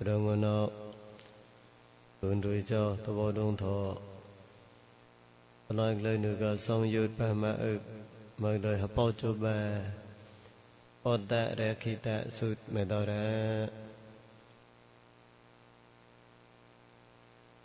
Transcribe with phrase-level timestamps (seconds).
[0.12, 0.62] ုံကနော
[2.20, 3.82] ဘုံတွေကြောသဘောတုံးသော
[5.66, 7.82] ဘလိုက်လိုက်နုကဆောင်ယုတ်ပမအုပ်
[8.42, 9.56] မဂ္ဂဟပေါကျုပံ
[11.04, 11.32] ဩတ
[11.68, 13.12] ရခိတသုမေတော်ရ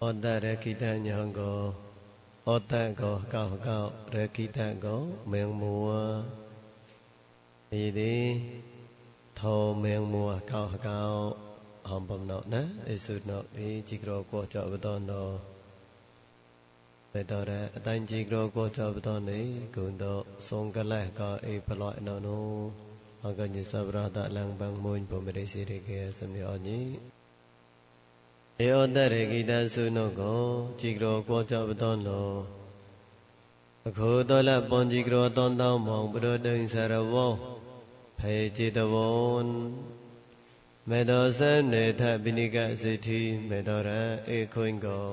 [0.01, 1.59] ဩတရခိတညာကို
[2.47, 5.01] ဩတကောကောက်ကောက်ရခိတကို
[5.31, 5.73] မင်းမူ
[7.81, 8.27] ဤသည်
[9.39, 11.44] သောမင်းမူကောက်ကောက်
[11.88, 15.22] អំបំណោណាអេសុណោអេជីក្រកោចវតនោ
[17.12, 19.38] បេតរៈអតៃជីក្រកោចវតនេ
[19.76, 20.14] គុណតោ
[20.48, 22.38] សងកលះកោអេប្លោអណោនោ
[23.24, 26.80] អកញ្ញសវរតលំបងមុញបំរិសិរិកេសមិអញី
[28.64, 30.42] ဧဩတရေကိတသုနကော
[30.80, 32.30] ជីကရောကောကြောပတောလော
[33.88, 37.32] အခောတောလပွန်ជីကရောတောတောမောင်ပရောတိန်ဆရဝော
[38.18, 39.08] ဖေจิตဝံ
[40.89, 41.41] မေတောသ
[41.73, 43.89] နေထပိနိကစေတိမေတောရ
[44.35, 45.07] ဧခွင်ကော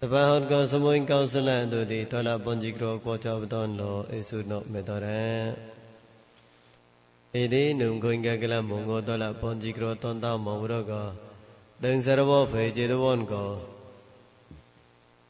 [0.00, 5.08] တပဟောကောစမွင်ကောစလန်တို့သည်ထောလပွန်ကြီးကရောကောချဘတော်လောဧစုနောမေတောရ
[7.40, 11.06] ဧတိနုံခွင်ကကလမုံကိုထောလပွန်ကြီးကရောတောတောမောဝရကော
[11.82, 13.50] သင်္စရဘောဖေจิตဝံကော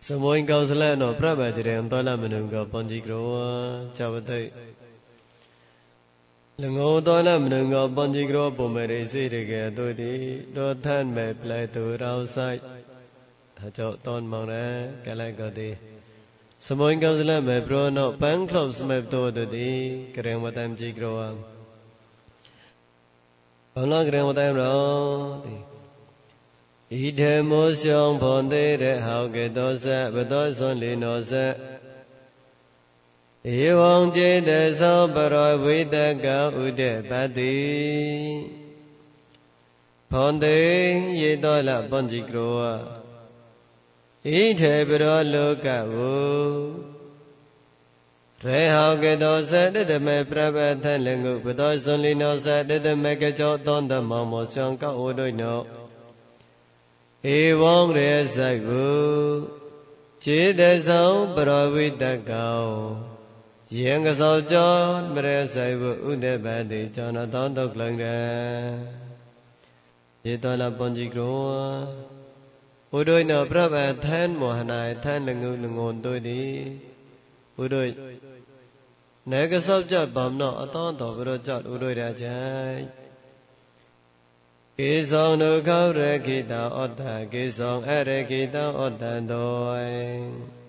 [0.07, 3.27] စမွင်ကောစလန်နောပြပ္ပจิရေထောလမနုံကောပွန်ကြီးကရော
[3.97, 4.41] ချဝတိ
[6.63, 10.13] လငောသောနမနငောပัญจิကရောပုံမရိစေတကယ်သူတိ
[10.57, 12.61] တောထန်မဲ့ပလဲသူရောဆိုင်
[13.65, 14.55] အကြောတောမောင်ရ
[15.05, 15.71] ကလည်းကတိ
[16.67, 19.71] สมุนกำสละเมโปรโนปังคลอบสมัยตัวตุติ
[20.15, 21.29] กระเรงวตัมจิกรวะ
[23.75, 24.85] บังลกระเรงวตัมရော
[26.91, 31.33] တိဣထေမောဆောင်ဘွန်သေးတဲ့ဟောကတောဇဘတောဇွန်လီနောဇ
[33.55, 37.57] ဧဝံចេတသောပရောဝိတကဥဒ္ဓပတိ
[40.11, 40.61] ဖောန္တေ
[41.21, 42.57] ယေတောလပန္จิกရော
[44.25, 45.97] ဣထေပရောလောကဝ
[48.45, 55.61] ရေဟောကတောသတတမေပြပထလငုပတောဇွန်လီနောသတတမေကကြောသောတမောမောဆောင်ကောဝဒိနော
[57.37, 59.05] ဧဝံရေစိုက်ကို
[60.25, 63.10] ចេတသောပရောဝိတကော
[63.80, 64.74] ယံကစောကြော
[65.16, 68.06] ပရေဆိုင်ဝဥဒေပတိဇောနတောတုတ်လံရ
[70.26, 76.54] ယေတောလပွန်ကြီးကရောဥဒိနပြပထန်မောဟနာထန်လငုလငုံတို့သည်
[77.64, 77.84] ဥဒိ
[79.32, 82.40] နေကစောကြဗမ္နောအတောတော်ဘရောကြဥဒိရကြိ
[84.78, 87.02] ကေဆောင်ဒုက္ခရခိတဩတ္တ
[87.34, 90.61] ကေဆောင်အရခိတဩတ္တတော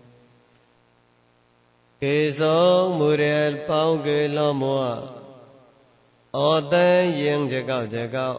[2.05, 3.25] ကေဆုံးမူရ
[3.69, 4.81] ပေါင်းကေလောမော
[6.39, 8.39] ဩတန်ရင်ကြကောက်ကြကောက်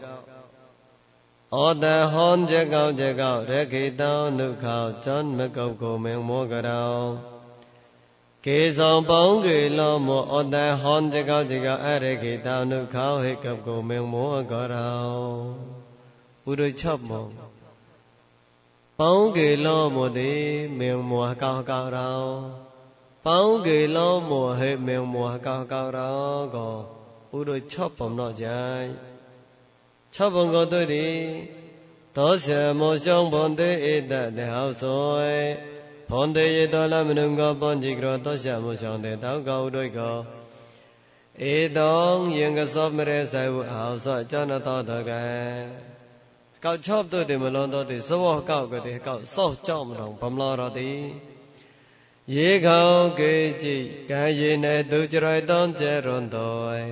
[1.56, 6.94] ဩတန်ဟောကြကောက်ကြကောက်ရခိတောနုခောဇန်မကုတ်ကိုမင်းမောကရော
[8.44, 15.06] ကေဆောင်ပေါင်းကေလောမောဩတန်ဟောကြကောက်ကြကောက်အရခိတောနုခောဟိကပ်ကိုမင်းမောကရော
[16.48, 17.26] ဥရချက်မော
[18.98, 20.32] ပေါင်းကေလောမောတိ
[20.78, 22.63] မင်းမောကောက်ကောက်ရော
[23.26, 26.76] ပေါင်းကေလောမောဟေမေမောကာကာရောကော
[27.34, 28.88] ဥရ၆ပုံတော့ကြိုင်
[30.14, 31.18] ၆ပုံကိုတွေ့သည်
[32.16, 32.46] သောဆ
[32.78, 35.04] မောရှောင်းဘွန်တေဧတတေဟောသော
[36.10, 40.16] ဘွန်တေယတောလမနုကောပွန်ကြည်ကရောသောဆမောရှောင်းတေတောကောဥဒိကော
[41.52, 42.00] ဧတော
[42.38, 45.22] ယင်္ဂသောမရေဆိုင်ဝအောသောအကျနသောတကံ
[46.64, 50.90] ကောက်ချော့တို့တေမလွန်တော့တေသဝကောက်ကတေကောက်စော့ကြောက်မတော်ဗမလာတော်တေ
[52.32, 52.86] ရေခေါ
[53.18, 56.86] ကေကြည်ကံရည်နဲ့သူကြရိုက်တောင်းကြရွန်တော်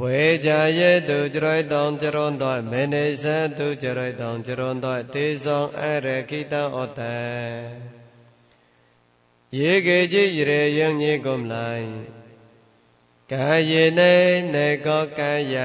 [0.00, 7.16] ဝေကြရဲ့သူကြရိုက်တောင်းကြရွန်တော်မေနေစံသူကြရိုက်တောင်းကြရွန်တော်တေဆောင်အရခိတဩတံ
[9.58, 11.88] ရေကေကြည်ရေယံညေကုန်လိုက်
[13.32, 15.56] ကံရည်နဲ့နေကောကံရ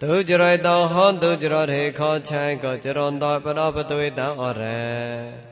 [0.00, 5.47] သူကြရိုက်တောင်းဟောသူကြရိုထေခောချိုင်ကောကြရွန်တော်ပရောပသွေတံဩရံ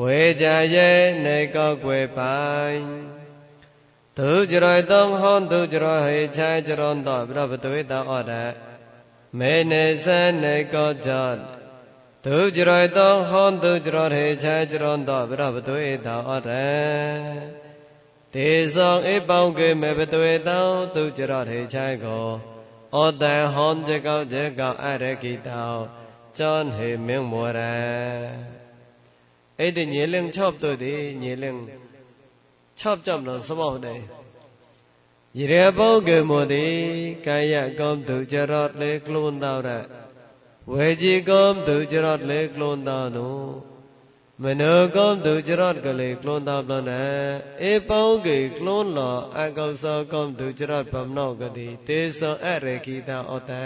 [0.00, 2.82] ဝေကြရဲ့နေကောက်ွယ်ပိုင်
[4.16, 8.32] သူကြရတောဟောသူကြရဟေချာကြရွန်တော်ပြပသွေတောဩဒ
[9.38, 10.06] မေနေစ
[10.42, 11.10] နေကောကြ
[12.24, 16.50] သူကြရတောဟောသူကြရဟေချာကြရွန်တော်ပြပသွေတောဩဒ
[18.34, 22.28] တေဆောင်ဧပောင်းကေမေပသွေတောသူကြရဟေချာကို
[22.96, 25.72] ဩတံဟောကြကောက်ကြကောက်အရကိတော
[26.38, 28.61] ចនហេមៀងមរៈ
[29.59, 31.61] အဲ့ဒီညေလင်းချော့တို့ဒီညေလင်း
[32.79, 33.95] ချော့ကြောင့်လို့စမောနေ
[35.37, 36.65] ရေရပုဂ္ဂိုလ်မို့ဒီ
[37.25, 39.69] ကာယကောင်းသူကြရတ်လေကလုန်တော်ရ
[40.71, 43.29] ဝေจีကောင်းသူကြရတ်လေကလုန်တော်နု
[44.41, 47.17] မနောကောင်းသူကြရတ်ကလေးကလုန်တော်ပလနဲ့
[47.69, 53.65] ဧပုဂ္ဂိုလ်ကလုန်တော်အကောင်းစောကောင်းသူကြရတ်ဗမ္နောကတိတေသောအရခိတာဩတံ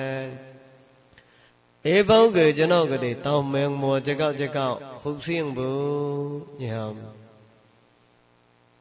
[1.90, 6.82] ဟေဘုံကေကျွန်တော်ကတိတောင်းမင်းမောကြကောက်ကြကောက်ဟုတ်စင်းဘူးညာ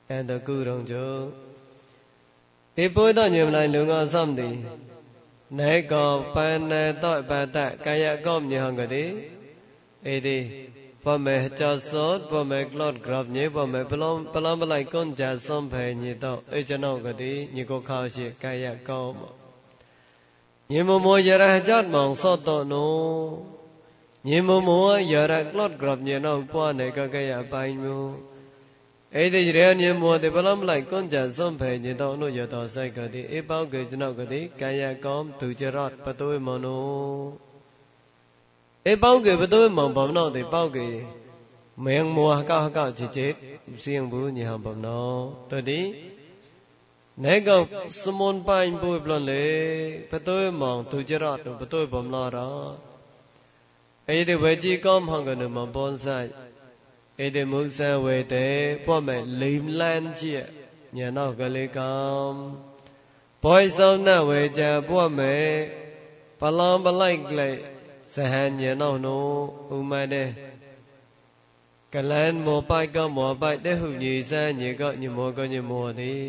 [0.09, 1.25] အဲ့တကူတော်ကျုပ်
[2.77, 4.51] တေပုဒ္ဒညေမလိုင်လုံကဆမ်တိ
[5.59, 6.73] နေကောပန္န
[7.03, 9.05] တောပတကာယကောမြေဟံကတိ
[10.13, 10.39] ဧတိ
[11.05, 19.46] ဘောမေကြသောဘောမေကလော့ဂရပ်ညေဘောမေပလောပလောပလိုက်ကွန်ကြဆုံးဖေညေတော့အေကျွန်တော်ကတိညေကိုခါရှိကာယကောမော
[20.74, 22.88] ញិមមោយរហចាត់មងសតនោ
[24.30, 24.82] ញិមមោ
[25.12, 27.98] យរក្លត់ក្របញេណោពណេកកាយបៃមូ
[29.22, 36.80] ឯតិរេញិមោតិប្លំប្លៃកុនចាសំភេញិតអនុយតសៃកតិអេបោកេចណោកតិកាយកោមទុចរតបតុយមនោ
[38.92, 40.88] ឯបោកេបតុយមងបំណោតិបោកេ
[41.86, 43.28] មៀងមួកោកោจิจิ
[43.84, 45.04] សៀងបុញហំបំណោ
[45.52, 45.82] តតិ
[47.25, 47.61] နေကော
[48.01, 49.47] စမွန်ပိုင်ပွေပလလေ
[50.11, 52.71] ပတိုးမောင်သူကြရတော့ပတိုးဗမလာတော့
[54.09, 56.31] အေဒီဝေကြီးကောမဟံကနမပွန်ဆိုင်
[57.21, 58.49] အေဒီမုဆဝေတေ
[58.85, 60.47] ပွတ်မဲ့လိမ်လန်းကြည့်
[60.97, 62.35] ညံတော့ကလေးကောင်
[63.43, 65.51] ဘွိုင်းဆောင်နဲ့ဝေကြပွတ်မဲ့
[66.41, 67.51] ပလောင်ပလိုက်လေ
[68.15, 69.17] စဟန်ညံတော့နု
[69.77, 70.31] ဥမတဲ့
[71.93, 76.27] ကလန်မောပိုက်ကမောပိုက်တဲ့ဟုညီစမ်းညီကညီမောကညီမောသည်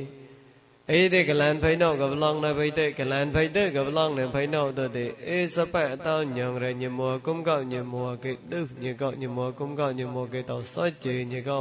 [0.91, 11.61] អេទេកលានភៃណោកបឡងណភៃទេកលានភៃទេកបឡងណភៃណោទៅទេអេសបែតោញងរញមួគុំកោញមួគេដឹញកោញមួគុំកោញមួគេតោសចជេញកោ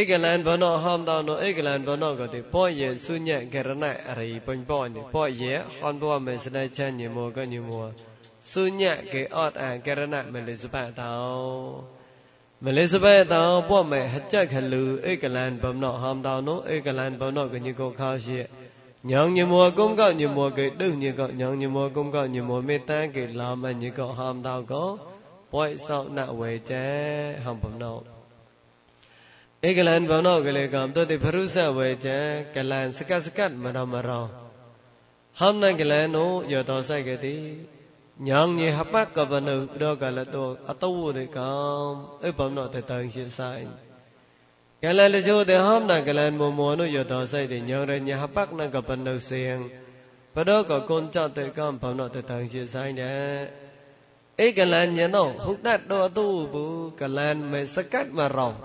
[0.00, 7.82] ឯកលានបណោហំតោណោឯកលានបណោក៏ទេពោយេសុញ្ញករណអរិបុញពោញពោយេហំពោមេស្នេចាញញមួកញមួ
[8.50, 11.91] សុញ្ញគេអត់អាករណមលិសបែតោ
[12.65, 18.39] မလေးစပဲတောင်ပွတ်မဲ့ဟကြက်ခလူဧကလန်ဘုံနောဟမ်တောင်နောဧကလန်ဘုံနောကညကိုခါရှိ
[19.09, 24.89] ညောင်ညမောကုံကောက်ညမောကေတုညကောညောင်ညမောကုံကောက်ညမောမေတန်းကေလာမညကောဟမ်တောင်ကော
[25.51, 26.85] ပွိုက်ဆောက်နဝေကျဲ
[27.43, 27.97] ဟမ်ဘုံနော
[29.67, 32.17] ဧကလန်ဘုံနောကလေးကံတုတိဖရုဆဝေကျဲ
[32.55, 34.25] ကလန်စကတ်စကတ်မရမရော
[35.39, 37.35] ဟမ်နကလန်နောယောတော်ဆိုင်ကတိ
[38.19, 42.67] Nyang ye hapak ka vanu do ka la do atawu de kam e pam no
[42.67, 43.65] te tang shi sai.
[44.81, 47.47] Ka la le jo de ham na ka la mo mo no yo do sai
[47.47, 49.65] de nyang re nya hapak na ka pan no siang.
[50.35, 53.49] Ba do ka kon cha te kam pam no te tang shi sai ne.
[54.37, 55.81] E ka la nya no huk nat
[56.13, 58.57] tu bu ka la me sakat ma rong.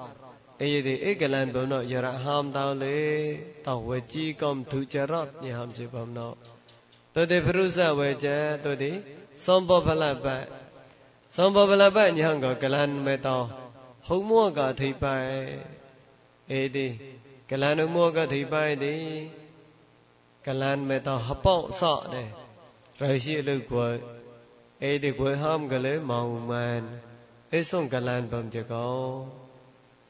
[0.60, 4.36] E ye de e ka la pam no ra ham tao le tao we chi
[4.36, 6.36] kom thu cha rot nya ham chi pam no.
[7.12, 8.92] Tôi đi Phu Sa về cha tôi đi
[9.38, 10.46] Sambo Valapa
[11.28, 13.46] Sambo Valapa Nhanga Kalan Meta
[14.02, 15.58] Hùng mua cả thị bài
[16.48, 16.92] Ê đi
[17.48, 19.28] Kalan hùng mua cả thị bài đi
[20.44, 22.26] Kalan Meta hấp bọc sọ này
[22.98, 23.98] Rồi xịa lưu quậy
[24.78, 26.82] Ê đi quậy hôm cả lấy màu màn
[27.50, 29.28] Ê xong Kalan bầm chờ câu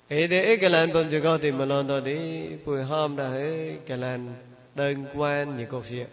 [0.08, 3.16] Ê đi ê e Kalan bầm chờ câu Thì mà lon đó đi Quậy hôm
[3.16, 4.34] đã hế Kalan
[4.74, 6.06] đơn quan như cột xịa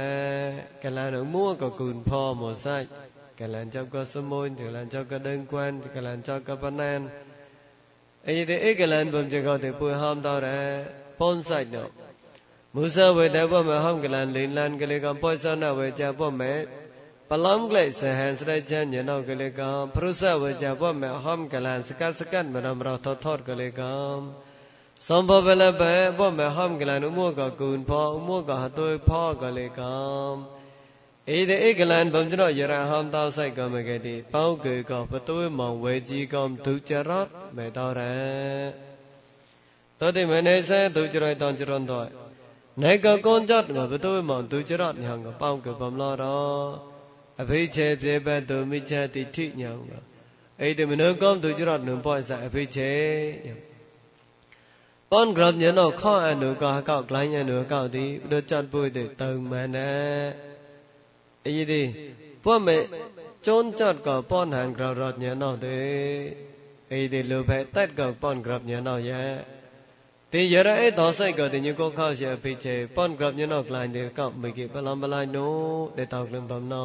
[0.84, 2.10] កលានុមួកគុនផ
[2.40, 2.88] មកសាច់
[3.40, 7.00] កលានចៅកសមុញកលានចៅកដឹងគួនកលានចៅកបណាន
[8.28, 10.46] អីទេអេកលានបំចេកទេពុយហមដែរ
[11.20, 11.88] ប៉ុនសាច់នោះ
[12.76, 16.52] មុសវេតបមហំកលានលិនលានកលេកំពុយសនវេចាបមេ
[17.33, 24.35] Palamglai sahan srajan yanau galegam Prusa vajabwa me ham galan sakasakan meram rao thothor galegam
[24.99, 30.45] Sambha vela bhe bwa me ham galan umoga kun pha umoga hatoi pha galegam
[31.25, 36.57] Ede egalan bhamjano yara ham tau sai gamagadi Pau gui ka patoi mang vaji kam
[36.57, 38.71] ducharat me tau ra
[39.99, 42.09] Tati mene sai ducharai tancharan doi
[42.77, 46.92] Nai ka konjat ma patoi mang ducharat nyanga pau gui pamla ra
[47.41, 49.93] အဘိချေပြေပတ်တုမိချတိထိညောင်းက
[50.61, 52.91] ဣတိမနုကောသူကြရနုပောစအဘိချေ
[55.11, 59.89] ប៉ុនក្រុមញណោខអនុកោកោក្លាញ់អនុកោទីព្រោះចាត់ពុយទៅតើមណា
[61.45, 61.81] អីទេ
[62.43, 62.77] ពួកមេ
[63.47, 65.77] ជូនចាត់កោប៉ុនហានក្ររត់ញណោទេ
[66.93, 69.21] អីទេលោភែតែតកោប៉ុនក្រុមញណោយ៉ា
[70.33, 75.53] ទីយរអេតោសៃកោទីញកោខោជាអភិជេប៉ុនក្រុមញណោក្លាញ់ទេកោមិនគេបឡំបឡាញនោះ
[75.97, 76.83] ដែលតោក្លឹមបំណោ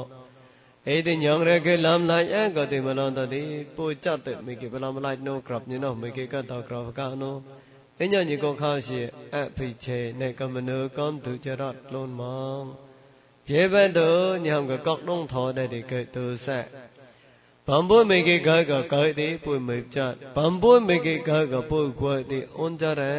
[0.84, 3.42] เอติญองเรเกลามลายแอกติมลอนตติ
[3.76, 7.24] ปูจัตติมิเกบลามลายโนครับญโนมิเกกัตตกรอบกาโน
[8.00, 9.00] အညညကိုခေါရှိ
[9.34, 12.66] အဖိချေနေကမနုကံသူจรတ်လုံးမောင်
[13.46, 16.66] ပြေဘတ်တို့ညံကကောက်လုံးထောတဲ့ဒီကဲသူဆက်
[17.66, 23.16] ဘံဘုမေကေကကကဲတိပွေမေပြတ်ဘံဘုမေကေကကပုတ်ခွဲတိအွန်ကြရဲ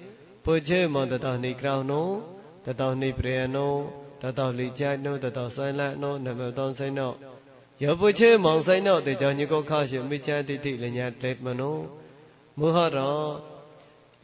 [0.43, 2.23] Puche Montatao Nikrao No
[2.65, 7.17] Tatao Nipriya No Tatao Lichai No Tatao Sainlat No Namaton Saino
[7.79, 11.91] Yobu Che Mong Saino Te Janyiko Khashi Michai Titi Linyat Letmano
[12.57, 13.52] Muhara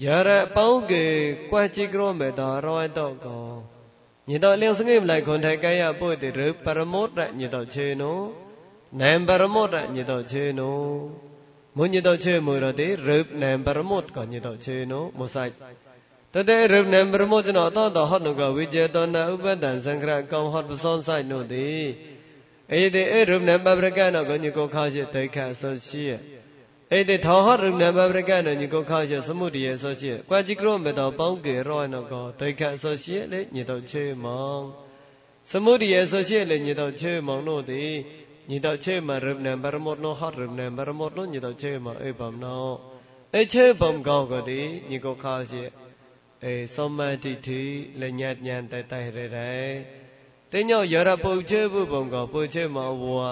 [0.05, 1.05] ရရပောင်းကေ
[1.51, 3.43] ကွာချီကရောမေတာရောတော့ကော
[4.29, 8.13] ညတော့လျောစငိမလိုက်ခွန်ထိုင်ကဲရပို့တိရပရမောတညတော့ချေနု
[9.01, 10.71] နံပရမောတညတော့ချေနု
[11.77, 13.09] မွညတော့ချေမူရတိရ
[13.43, 15.53] နံပရမောတကညတော့ချေနုမဆိုင်
[16.35, 21.69] តតេរុណេប្រមោចនអតតហតនកវិជេតនឧបតនសង្ឃរកំហតបសនសៃនោះទី
[22.73, 26.38] អេតិអេរុណេបប្រកានកញ្ញកោខោជាតេខៈសុជា
[26.93, 34.63] အဲ့ဒီထောဟရုနံဘပရကနညကိုခါရစမှုတည်းဆိုရှိကွာจิกရမေတောပေါင်းကေရောနကောဒိဋ္ဌဆိုရှိလေညတော့ချေမောင်
[35.51, 37.93] စမှုတည်းဆိုရှိလေညတော့ချေမောင်တို့သည်
[38.51, 42.69] ညတော့ချေမရုနံပရမောနောဟရုနံပရမောနောညတော့ချေမောအေဗံနော
[43.35, 45.63] အေချေဗံကောကတိညကိုခါရှိ
[46.45, 47.63] အေသောမတိတိ
[48.01, 49.31] လညတ်ညံတတိုင်ရတဲ့
[50.51, 53.29] တင်းညောရရပုတ်ချေဘုဘုံကောပုတ်ချေမောဝါ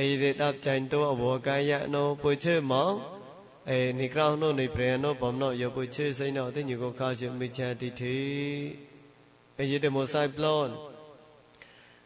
[0.00, 2.92] เอริตับจันโตอโวกายะโนปุชิมอง
[3.66, 8.20] เอนิกราหโนนิเพรโนปมโนยปุชิไสโนติญิโกคาชิมิจฉาทิฏฐิ
[9.56, 10.70] เอยิเตโมไซปลอน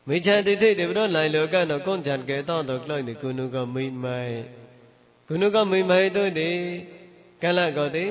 [0.08, 4.36] မိချတိတိတေဘရောလိုင်လောကနောကွန်ကြံကေတောတောကလိုက်ဒီကုနုကမိမိုင်
[5.28, 6.50] ကုနုကမိမိုင်တို့တိ
[7.42, 8.06] ကလကောတိ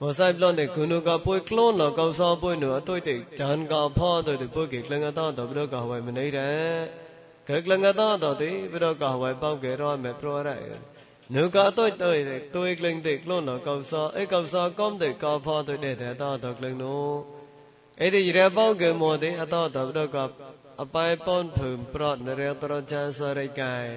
[0.00, 7.03] မောဆိုင်ပလွန်တဲ့ကုနုကပွိကလွန်လောကောက်စောပွိနုအတွေ့တိဂျန်ကဖောတို့တိပုကေကလငတောတောဘရောကဝိုင်မနေရဲ
[7.47, 10.49] ကကလငတာတော့တိဘရကဝိုင်ပေါကေရောမေပရောရ
[11.33, 17.07] နုကတော့တော့တွေကလင်းတဲ့ကလွန်တော့ကောက်စောအဲကောက်စောကောင်းတဲ့ကောဖောတဲ့တဲ့တော့တော့ကလင်းနို
[17.99, 20.17] အဲ့ဒီရပေါကေမောတဲ့အတော့တော့ဘရက
[20.83, 23.91] အပိုင်ပွန်ဖုံပရနရတရချန်စရိကိုင်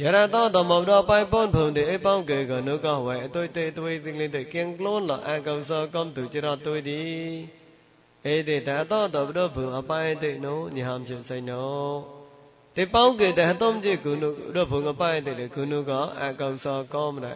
[0.00, 7.02] យរតតមរបៃបនភុនទេអេបងកេកនុកវៃអតុយទេទុយទិលិទេគៀងក្លូនលអកុសកំទុចរទុយទី
[8.32, 12.14] ဧတိတဟတောတပရဘုအပိုင်တိနောညဟံဖြစ်စိနော
[12.76, 17.28] တေပေါင်းကေတဟတောจิကုနုရဘုအပိုင်တိလေကုနုကအကောသောကောမရ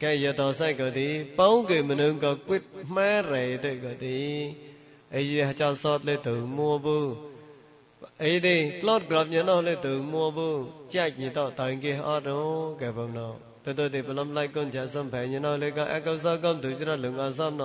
[0.00, 4.18] ကဲရတောဆိုင်ကတိပေါင်းကေမနုကကွစ်မဲရေတိကတိ
[5.14, 7.10] အေယဟကြောသောလေတုံမောဘူး
[8.22, 10.60] အေဒီကလော့ဂရပ်ညနောလေတုံမောဘူး
[10.92, 17.60] ကြိုက်ညတော့တိုင်ကေအော်တော့ကဲဘုံတော့တတတိပလမ်လိုက်ကွန်ကြဆံဖဲညနောလေကအကောသောကောတုကျရလုံငါသမ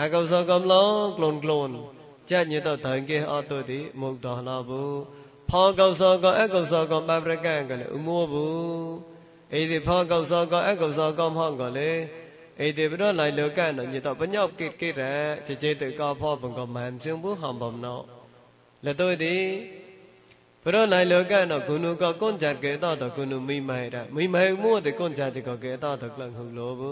[0.00, 1.70] អកុសលកំឡងក្លូនក្លូន
[2.30, 4.72] ចាញ់ទៅថងគេអត់ទៅទីមកដល់ឡប
[5.50, 8.34] ផលកុសលកអកុសលកបប្រកានកលឧមោប
[9.54, 11.90] អីទីផលកុសលកអកុសលកមហងកលេ
[12.60, 15.04] អីទីប្រណៃលកណញទៅបញ្ញប់គិតគិតរ
[15.46, 17.96] ជជិតកផលបង្កមិនជឹងបុហំបំណោ
[18.86, 19.36] លទៅទី
[20.64, 26.82] ប្រណៃលកណគុណកកុនចាត់កេតតគុណមីមហេរមីមហេមួតគុនចាត់កកេតតក្លងហុលោប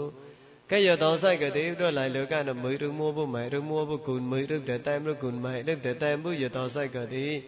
[0.73, 3.25] cái giờ tỏ sai cái tiếp đó lại lựa cái là mười trương mua bu
[3.25, 6.23] mẹ trương mua bu cùn mười trương tệ tam trương cùn mẹ trương tệ tam
[6.23, 7.41] bu giờ tỏ sai cái thì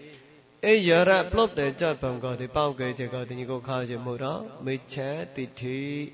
[0.61, 3.45] ấy giờ ra plop để cho bằng cái thì bao cái thì cái thì như
[3.47, 4.43] cô khao chỉ mua đó.
[4.61, 6.07] Mới chế tịt thì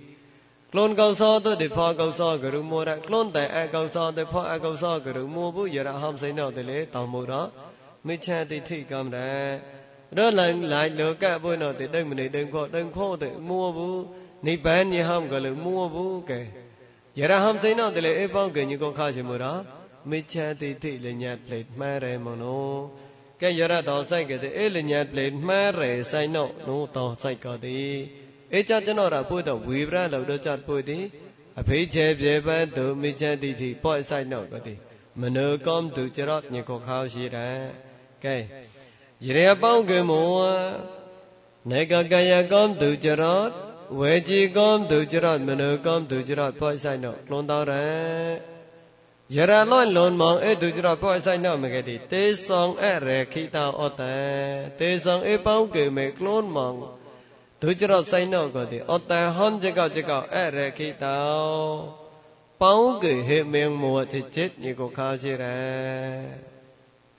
[0.71, 2.97] clone câu so tôi để pho câu so cái trương mua ra.
[3.07, 5.51] Clone tại ai câu tôi pho ai câu cái trương mua.
[5.51, 7.49] Bu giờ ra hôm xây nào thì lấy tàu mua đó.
[8.03, 9.59] Mới chế tịt thì cầm ra.
[10.11, 13.17] Đó là lại lựa cái bu nào thì đơn mình để đơn kho đơn kho
[13.19, 14.05] thì mua bu
[14.41, 16.45] nipan như hôm gọi là mua bu kìa.
[17.18, 19.52] ယရဟံစိနောတလေအပေါကညကိုခါရှိမူရာ
[20.10, 22.74] မိချာတိတိလညတ်ပလေမှဲရဲမနော
[23.40, 27.94] ကဲယရတော်ဆိုင်ကတဲ့အဲလညတ်ပလေမှဲရဲဆိုင်နောနိုးတော်ဆိုင်ကတဲ့
[28.52, 31.04] အဲကြကျွန်တော်ရာပို့တော့ဝေဗရလောက်တော့ကြပို့တဲ့
[31.60, 34.78] အဖေချေပြေပန်းသူမိချတိတိပေါ့ဆိုင်နောကတဲ့
[35.20, 37.60] មនោកំទុចរតញកខោရှိတယ်
[38.24, 38.36] កែ
[39.24, 40.24] យិរិយបងកមួ
[41.70, 43.50] ណេកកាយកំទុចរត
[43.99, 47.73] ဝေကြည်ကောင်းသူကြရမနုကောင်းသူကြရဖောဆိုင်တော့လွန်တော်ရ
[49.35, 54.15] ယရလွန်လွန်မောင်အေသူကြရဖောဆိုင်တော့မကတိတေဆောင်အရခိတာဩတံ
[54.79, 56.77] တေဆောင်အေပေါင်းကေမေကလွန်မောင်
[57.61, 61.17] သူကြရဆိုင်တော့ကတိဩတံဟွန်ကြကကြကအရခိတာ
[62.61, 65.35] ပေါင်းကေဟေမင်းမောจิตจิตညီကိုခါရှိရ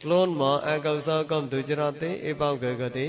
[0.00, 3.00] ကလွန်မောင်အကောက်စောကောင်းသူကြရတိအေပေါင်းကေကတ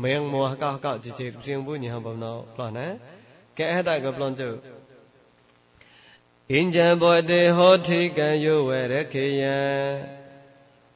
[0.00, 2.86] เมียงมัวกะกะจิจิเสียงบุญหันบ่นอปลานะ
[3.54, 4.48] แกอะตะก็ปลอนจุ
[6.52, 9.60] อินจันบ่เตโหทิกันโยเวรคิยั
[10.14, 10.18] ง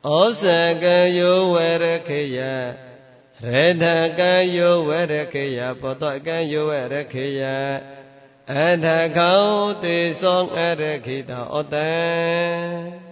[0.04, 0.42] ဩဇ
[0.82, 0.84] က
[1.18, 2.38] ယောဝရခေယ
[3.44, 3.84] ရေထ
[4.18, 4.20] က
[4.56, 7.42] ယောဝရခေယပောတကယောဝရခေယ
[8.50, 9.42] အထခော
[9.82, 13.11] တေသောအရခိတဩတံ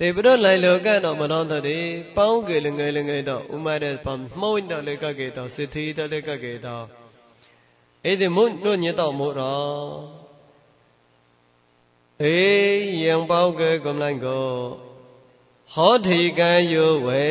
[0.00, 4.06] တေပရလိုင်လောကတော်မတော်တည်းပေါင်းကေလငယ်လငယ်တော်ဥမရဲပ
[4.38, 6.84] မှုန်တော်လေကကေတော်စစ်သီတော်လေကကေတော်
[8.10, 9.74] ဧတိမုန်တို့ညတော်မို့တော်
[12.32, 12.36] ဧ
[13.04, 14.48] ယံပေါင်းကေကုမလိုင်ကို
[15.72, 17.26] ဟောတိကံယောဝေ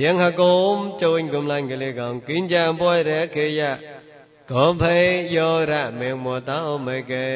[0.00, 0.60] ယံဟကုံ
[1.00, 3.60] ကျုံကုမလိုင်ကလေးကောင်ကင်းကြံပွဲရခေယ
[4.50, 4.96] ကောဖိ
[5.36, 7.26] ယောရမေမောတောမေကေ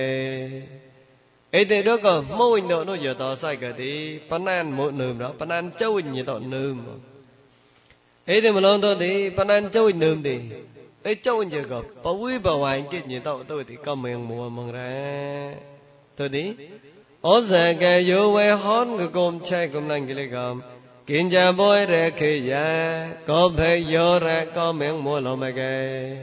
[1.53, 4.77] ấy thế đó có mô hình đó nó giờ tỏ sai cả thì pan an
[4.77, 6.39] mỗi nườm đó pan an châu hình như tỏ
[8.27, 10.39] ấy thế mà lo tôi thì pan an châu hình thì
[11.03, 13.95] ấy châu hình giờ gặp bảo quý bảo hoàng kia như tỏ tôi thì có
[13.95, 15.55] miệng mùa mong ra.
[16.17, 16.53] Tôi đi
[17.23, 20.61] ở giờ cái vô về hón cái cơm chay cơm năng cái lấy cơm
[21.07, 22.41] kiến bôi ra kia
[23.27, 26.17] có phải vô ra có miệng mùa lo cái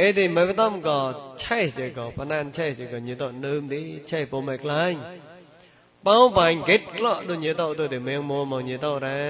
[0.00, 1.00] អេទីមើលតំក៏
[1.42, 4.98] ឆែកជក៏បណានឆែកជក៏ញីតនឹមទីឆែកពុំឯខ្លាញ់
[6.06, 9.20] បងបាញ់កេតក្លោដូចញីតទៅទីមៀងមោមកញីតរ៉ា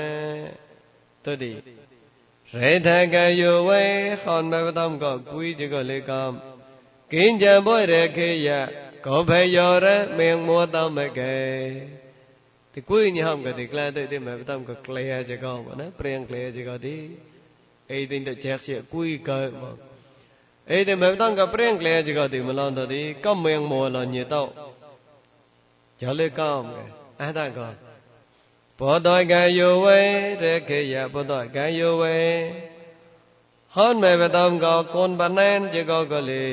[1.26, 1.52] ទៅទី
[2.60, 3.84] រេថកយោវេ
[4.24, 6.30] ខនមើលតំក៏គួយជក៏លេកំ
[7.12, 8.50] គិញចាំបុរេខេយ
[9.06, 11.36] ក៏ភេយោរ៉ាមៀងមោតំមកេ
[12.72, 16.96] ទីគួយញីហំក៏ទីក្លាទៅទីមើលតំក៏ក្លែជក៏ណាព្រៀងក្លែជក៏ទី
[17.92, 19.95] អីទីតែចែកជាគួយកើមក
[20.68, 24.48] เอเดเมตังกะเปรงแกลจิกะติมลันตะติกัมเมงโมลอญิตอก
[26.00, 26.64] ยะเลกัม
[27.20, 27.68] อะตะกอ
[28.78, 30.00] ဘောတကံယောဝေ
[30.42, 32.18] တခေယဘောတကံယောဝေ
[33.74, 36.46] ဟောမေဝတံကောကွန်ပနန်จิกောကလေ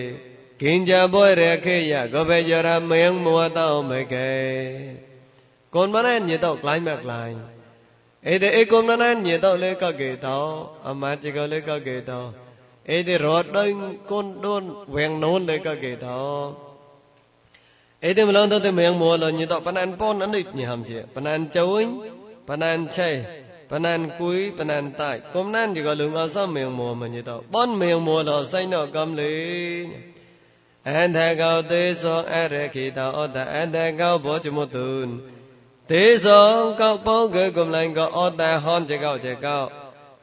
[0.61, 4.15] กินจะบ่เรခေยกบะยระเมงมัวตอมเก
[5.73, 7.31] กุนมะนะญิตอกลายมะกลาย
[8.25, 10.37] เอเดเอกุนมะนะญิตอกเลกะเกตอ
[10.85, 12.19] อมะจิกะเลกะเกตอ
[12.96, 13.72] ឯទីរត់ដេញ
[14.10, 14.62] កូនដូន
[14.94, 16.06] វៀងនូនដែលក៏គេត
[18.06, 21.82] ឯទីម្លងទៅមៀងមួលញតបណានប៉ុនអនិចញហាំជាបណានជួយ
[22.48, 23.10] បណានឆេ
[23.70, 29.32] បណានគួយបណានតាច់គុំណានជាក៏លងអសមៀងមួមញតបនមៀងមួលសៃណកំលេ
[30.88, 35.06] អន្តកោទេសោអរခိតអតអន្តកោဘောចមុទុន
[35.92, 36.40] ទេសោ
[36.80, 39.58] កោបងកកំឡែងកោអតហនចកោចកោ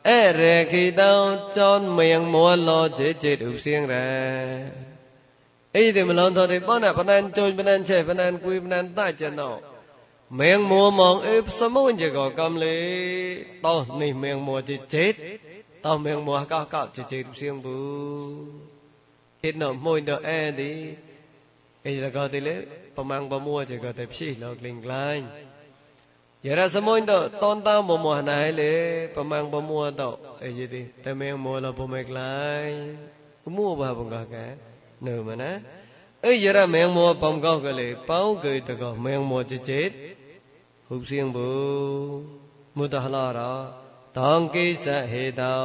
[0.10, 1.14] អរេခိតោ
[1.58, 4.10] ចនមៀងមួលោចេចេឧសៀងរ៉ា
[5.76, 9.52] អីទេមឡងទៅទេបនបណានជួយបណានឆេបណានគួយបណានតាចណោ
[10.40, 12.78] មៀងមួមកអេសមុញជាកកំលេ
[13.66, 15.08] តោនេះមៀងមួចេចេ
[15.86, 17.82] តោមៀងមួកោកោចេចេឧសៀងប៊ូ
[19.42, 20.74] ហេតុណមួយទៅអែទី
[21.86, 22.56] អីតកោទីលេ
[22.96, 25.24] ប្រមាំងប្រមួជាកតែភីលោកលិងក្លាញ់
[26.46, 28.74] យរសមុញទៅតនតាមមោះណៃលេ
[29.16, 30.10] ប្រមាំងប្រមួទៅ
[30.44, 32.66] អីទីតែមៀងមួលពុំឯក្លាយ
[33.58, 34.46] មួបាបង្កកែ
[35.08, 35.52] នៅមណា
[36.26, 39.90] អីយរមៀងមួបំកោកលេប៉ោកេតកោមៀងមួចិចេត
[40.90, 41.52] ហុបសៀងបុ
[42.78, 43.40] មុតហឡរ
[44.20, 45.58] តងគិសហេតោ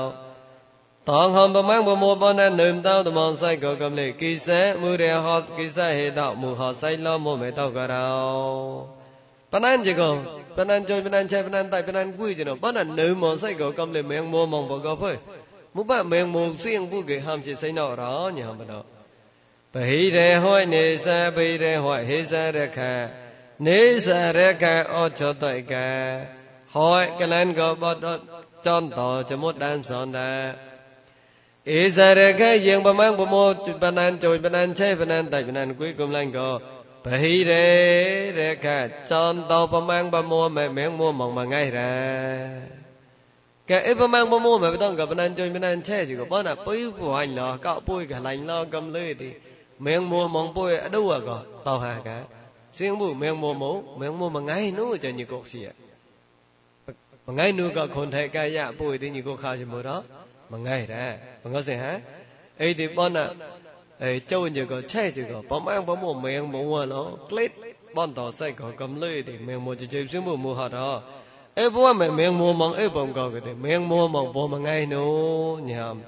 [1.10, 4.48] តងហំប្រមាំងប្រមួបននឹមតោតំងសៃកកំលេគិស
[4.82, 8.93] មូរហតគិសហេតោមុហសៃឡមុមេតោករោ
[9.55, 10.09] penanjigo
[10.57, 14.93] penanjoy penanche penantai penanguijino penan nu mo sai go komle meng mo mong bo go
[15.01, 15.17] phoi
[15.73, 18.79] mu ba meng mo sieng bu ge ham chi sai no ro nyi ham no
[19.75, 23.09] bhi re hoi ni sa bhi re hoi hi sa re kha.
[23.59, 25.87] Ni sa re kha, o cho tai kha.
[26.75, 28.19] Hoi cái lan go bo do
[28.63, 30.53] chon to cho mốt đan son da
[31.65, 35.29] ý sa re kha yeng ba mang bo mo chu penan joy penan che penan
[35.31, 36.59] tai penan cuối cùng lan go
[37.05, 41.43] Bhi rê rê kha chon to pa mang pa mua mẹ mẹ mua mong mà
[41.43, 42.61] ngay ra.
[43.67, 46.05] Kẻ ít e pa mang pa mua mẹ tông gặp nan chơi bên nan che
[46.05, 49.13] chỉ có bao nà bấy của anh lo cạo bôi cả lành lo cầm lưỡi
[49.13, 49.31] thì
[49.79, 52.23] mẹ mua mong bôi ở đâu à có tàu hà cả
[52.75, 55.67] riêng bu mẹ mua mũ mẹ mua mà ngay nó cho nhiều cột gì
[57.27, 59.83] mà ngay nu có khôn thầy cái dạ bôi thì nhiều cột khao cho mua
[59.83, 60.03] đó.
[60.49, 61.99] Mà ngay ra mà có gì hả?
[62.59, 63.29] Ấy thì bao nà
[63.99, 67.05] ấy châu như có che chứ có bấm ăn bấm mua miệng bấm mua nó
[67.29, 67.51] clip.
[67.93, 71.01] Bọn tàu say có cầm lưỡi thì miệng mua chơi xíu mua mua hạt đó.
[71.55, 74.57] Ấy bố mẹ miệng mua mong ấy bấm cái thì miệng mua mong bố mà
[74.57, 74.97] ngay nó
[75.63, 76.01] nhầm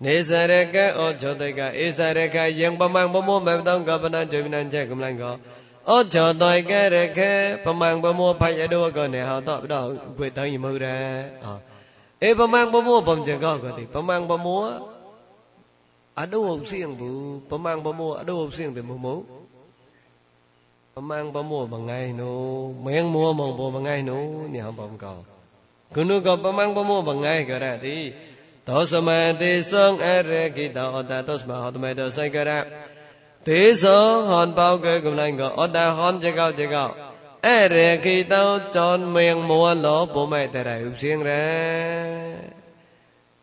[0.00, 3.40] nếu sai cái ô, cho đấy cái ấy sai cái yên bấm ăn bấm mua
[3.40, 5.36] mẹ tông có bên anh chơi bên anh chơi cũng lành có
[5.84, 9.40] ô, cho tôi cái đấy cái bấm ăn bấm mua phải ở đâu này họ
[9.68, 11.24] đó quay tới gì ra
[12.20, 14.72] ấy bấm ăn bấm mua bấm chơi có cái thì bấm ăn bấm mua
[16.19, 19.21] ကတိပမံဘမောအတောဥစိယံဘူးပမံဘမောအတောဥစိယံတယ်မမို့
[20.93, 22.39] ပမံဘမောမငိုင်းနို
[22.85, 25.17] မင်းမောမောဘောမငိုင်းနိုနေဟောဘုံကော
[25.95, 27.97] ကုနုကပမံဘမောမငိုင်းကြရတိ
[28.67, 29.09] သောစမ
[29.41, 29.89] တိသော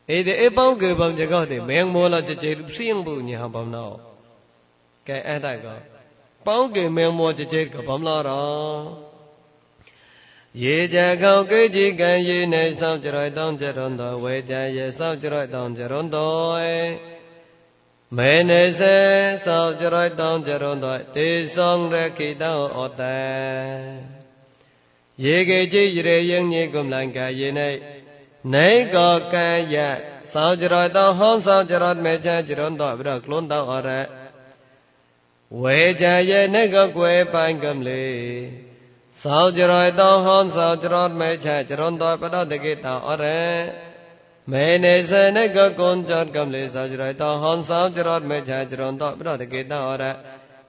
[0.09, 3.95] အေးဒီအပေါင်းကေပေါင်းကြကောတဲ့မင်းမောလာကြကြပြင်းဘူးညာပေါင်းတော့
[5.07, 5.67] ကဲအဲ့ဒါက
[6.45, 9.11] ပေါင်းကေမင်းမောကြကြကပေါင်းလာတော့
[10.63, 16.89] ရေကြကောက်ကိကြီးကံရေနေဆောင်ကြရတောင်းကြရွန်တော်ဝေကြရေဆောင်ကြရတောင်းကြရွန်တော်
[18.17, 18.97] မေနေစေ
[19.45, 23.19] ဆောင်ကြရတောင်းကြရွန်တော်တေဆောင်ရခိတောဩတံ
[25.23, 27.69] ရေကေကြီးရေယင်းကြီးကုမ္လံကာယေနေ
[28.55, 29.89] នៃក៏កាយៈ
[30.33, 34.03] សោចរតោហំសោចរតមេចាចរន្តោប្រក្លន់តោអរៈ
[35.63, 38.05] វេចាយៈនៃក៏គွယ်បាញ់កំលេ
[39.23, 43.45] សោចរតោហំសោចរតមេចាចរន្តោប្រតកេតោអរៈ
[44.51, 50.15] មេនេសេនៃក៏គនចតកំលេសោចរតោហំសោចរតមេចាចរន្តោប្រតកេតោអរៈ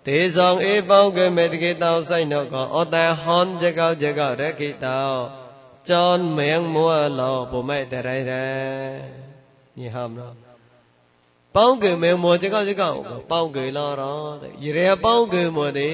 [0.09, 5.42] ទេសងអេបោកមេតកេតោសៃណកអតហំចកោចកោរកិតោ
[5.91, 8.33] จอนเมียงมัวหลอบ่แม่แต่ไรแร
[9.77, 10.33] นี่ห้ามเนาะ
[11.55, 12.89] ป้องเกเมียงมัวจิกอจิกอ
[13.31, 14.15] ป้องเกลอรอ
[14.63, 15.93] ยีเรป้องเกมัวดิ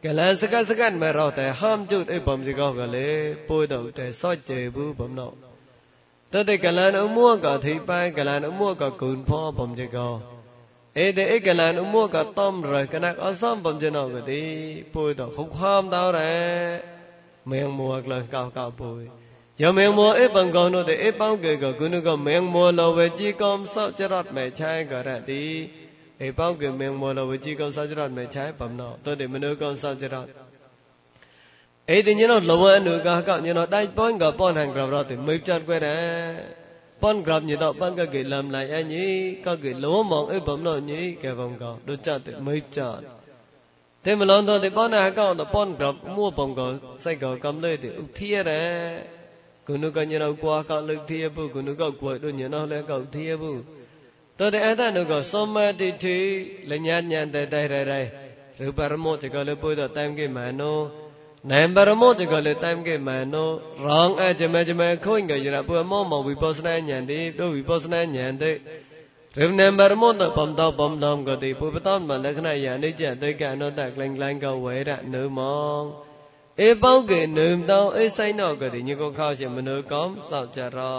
[0.02, 3.66] Cái lần sắc sắc mà rồi tại hôm chút, ấy bấm gì cái lẽ bùi
[3.66, 5.28] đồ tại soi chơi bù bấm nọ.
[6.32, 9.24] Đó thì cái lần ông mua cả thị bay cái lần ông mua cả cùn
[9.24, 10.20] pho bấm gì có
[10.94, 14.08] ấy cái lần ông mua cả tôm rồi cái nát ở xóm bấm gì nọ
[14.08, 16.80] cái tí bùi đồ phục hôm tao đấy.
[17.44, 19.08] Miệng mùa lần cao cao bùi
[19.58, 22.52] giờ miệng mua ít bằng con nó để ít bao cái cái cứ nó còn
[22.52, 25.68] mua lâu về chỉ con sao chết rót mẹ trai ra đi
[26.18, 28.78] ít bao cái miệng mua lâu về chỉ con sao chết rót mẹ trai bấm
[29.04, 30.26] tôi để mình nuôi con sao chết rót
[31.86, 33.54] ấy thì như nó lâu hơn nữa cả cậu như
[33.96, 36.36] bón gặp bón hàng gặp rồi thì mới chăn quay ra
[37.00, 40.28] bón gặp như đó bón cái cái làm lại anh nhỉ có cái lúa mỏng
[40.28, 42.94] ít bấm nó nhỉ cái vòng cầu đốt chăn thì mới chăn
[44.04, 47.14] thế mà lần đó thì bón hàng cậu nó bón gặp mua bóng cầu sai
[47.14, 49.00] cầu cầm lên thì ục thiệt đấy
[49.66, 53.60] ဂုဏကညနောကွာကလုတ်သေးဘူးဂုဏကောက်ကွယ်တို့ညနောလဲကောက်သေးဘူး
[54.38, 56.18] တောတဲ့အတ္တနုကောစောမတိတိ
[56.70, 58.10] လညာညာတတိုက်ရတိုင်း
[58.60, 60.78] ရူပရမောတကလပုဒ္ဒတမ်ကေမနော
[61.50, 63.48] နံပရမောတကလတမ်ကေမနော
[63.84, 68.50] ရောင်အကြမကြမခွင်ကရပုမောမဝိပဿနာဉာဏ်တိတို့ဝိပဿနာဉာဏ်တိ
[69.38, 76.05] ရူပနံပရမောတပမ္တောပမ္တောကတိပုပ္ပတမလက္ခဏာယအနိစ္စဒိဋ္ဌကနောတကလင်္ဂလင်္ဂဝေရနုမော
[76.67, 80.97] ဧပောကေနုံတောဧဆိုင်နောကတိညကိုခောရှိမနုကောစောက်ကြရော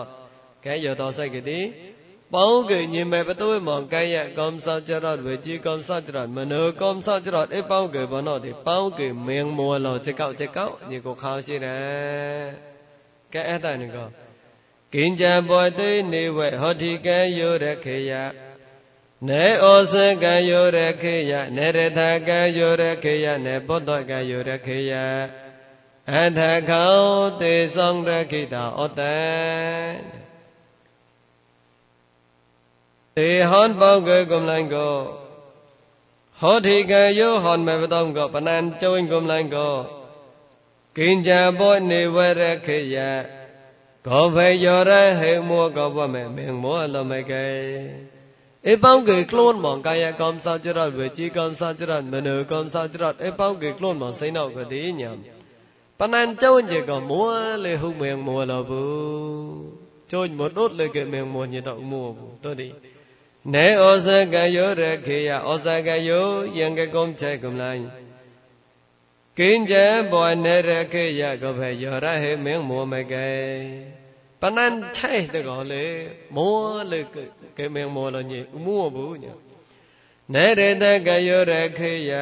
[0.65, 1.61] ကဲရတော်ဆိုင်ကတိ
[2.33, 12.73] ပေါင်းကေညင်မဲ့ပသွေးမောင်ကဲ့ရကောင်းစားကြရဝေကြီးကောင်းစားကြရမနောကောင်းစားကြရအပေါင်းကေဘောနောဒီပေါင်းကေမင်းမောလောချက်ကောက်ချက်ကောက်ညီကိုခါရှိတယ်
[13.33, 14.09] ကဲအဲ့တန်ကော
[14.95, 18.13] กินจัปอยตินิเวหอติกံโยရခေယ
[19.29, 24.93] နေဩစကံโยရခေယနေရထကံโยရခေယနေပုတ္တကံโยရခေယ
[26.14, 26.88] អដ្ឋកោ
[27.42, 29.22] ទេសំរកិតាអតេ
[33.18, 34.90] ទេហនបងកកំឡៃកោ
[36.42, 39.70] ហោធិកយោហនមេបតំកោបណានចុញកំឡៃកោ
[40.98, 43.12] កិញ្ចាបោនិវរកិយៈ
[44.08, 47.48] កោវេយោរហេមួកោបមេមេមួលមេកេ
[48.68, 55.37] អេបងកេខ្លួនមកកាយកំសោចរតវិជីកំសោចរតមនោកំសោចរតអេបងកេខ្លួនមកសៃណោកទីញាម
[56.00, 57.30] ပနန်ကြောင့်ကြေကမော
[57.64, 58.84] လေဟုမေမောလဘူ
[60.10, 62.68] ကြောင့်မတို့လေကမေမောညတော့မောဘူးတို့ဒီ
[63.54, 67.86] နေဩဇကယောရခေယဩဇကယောယံကကုံချေကုံလိုင်း
[69.38, 69.74] ကိဉ္ဇ
[70.12, 73.32] ဘောနရခေယကဘေယောရဟေမေမောမကေ
[74.42, 75.86] ပနန်ချေတကောလေ
[76.36, 76.56] မော
[76.92, 77.00] လေ
[77.58, 79.26] ကေမေမောလညဥမောဘူးည
[80.34, 82.14] နေရတကယောရခေယ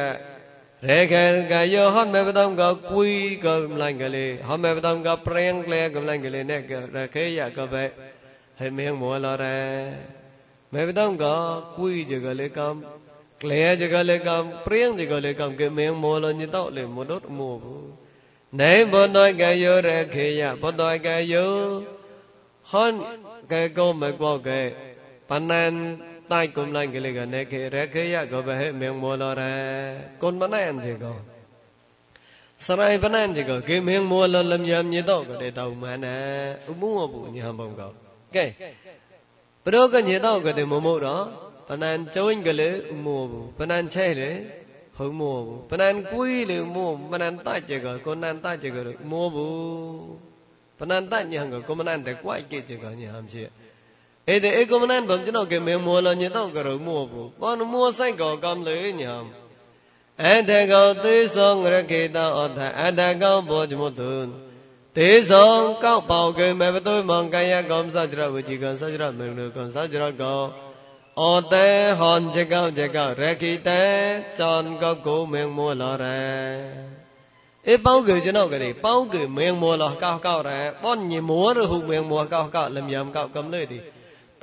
[0.90, 1.14] ရေက
[1.52, 3.10] ကယောဟမေပတံကကွီ
[3.44, 6.62] ကမ္လိုင်းကလေးဟမေပတံကပရင်းကလေးကမ္လိုင်းကလေးနဲ့ရ
[7.14, 7.84] ခေယကပဲ
[8.58, 9.56] ဟေမင်းမောလာရဲ
[10.72, 11.24] မေပတံက
[11.76, 12.68] ကွီကြကလေးကံ
[13.42, 17.88] ကလေကြကလေးကံပရင်းကြကလေးကံကမင်းမောလညတော့လေမတော့မို့ဘူး
[18.58, 21.54] နေဘောတကယောရခေယဘောတကယော
[22.70, 22.94] ဟွန်
[23.50, 24.62] ကေကောမကောကေ
[25.28, 25.74] ပနန်
[26.28, 29.10] tai kum lan kili ga ne ke re ke ya go ba he meng mo
[29.22, 29.52] lo re
[30.20, 31.12] kon ba nan ji go
[32.66, 35.48] sarai ba nan ji go ke meng mo lo lam yam ni do go de
[35.58, 36.12] ta ma na
[36.70, 37.88] u mu mo bu ni ham bom go
[38.34, 38.44] ke
[39.64, 41.16] pro ga ni do go de mo mo ro
[41.68, 44.30] ba nan choin ga le u mo bu ba nan che le
[44.98, 48.70] hư mua bu panan quy le mua panan ta che go con nan ta che
[48.70, 50.18] go mua bu
[50.78, 53.50] panan ta nhang go con nan ta quai ke che go ni ham che
[54.26, 57.90] ede ekomenan bam jino ke me mo la nyi tong karo mo bo pon mo
[57.90, 59.26] sai ko kam le nyam
[60.18, 64.12] ade ko te song ra ke ta o tha ade ko bo jmo tu
[64.94, 68.40] te song kao pao ke me ba tu mong kan ya kom sa jra wu
[68.48, 70.34] ji kan sa jra me lu kan sa jra ko
[71.30, 73.80] o te hon je kao je kao ra ki te
[74.38, 76.16] chon ko ko me mo la ra
[77.66, 80.50] เอ้ป้องเกยจนอกะดิป้องเกยเมียงมัวลอก้าวๆแร
[80.82, 83.78] ป้อนญิมัวรุหุเมียงมัวก้าวๆลำยำก้าวกำเลยดิ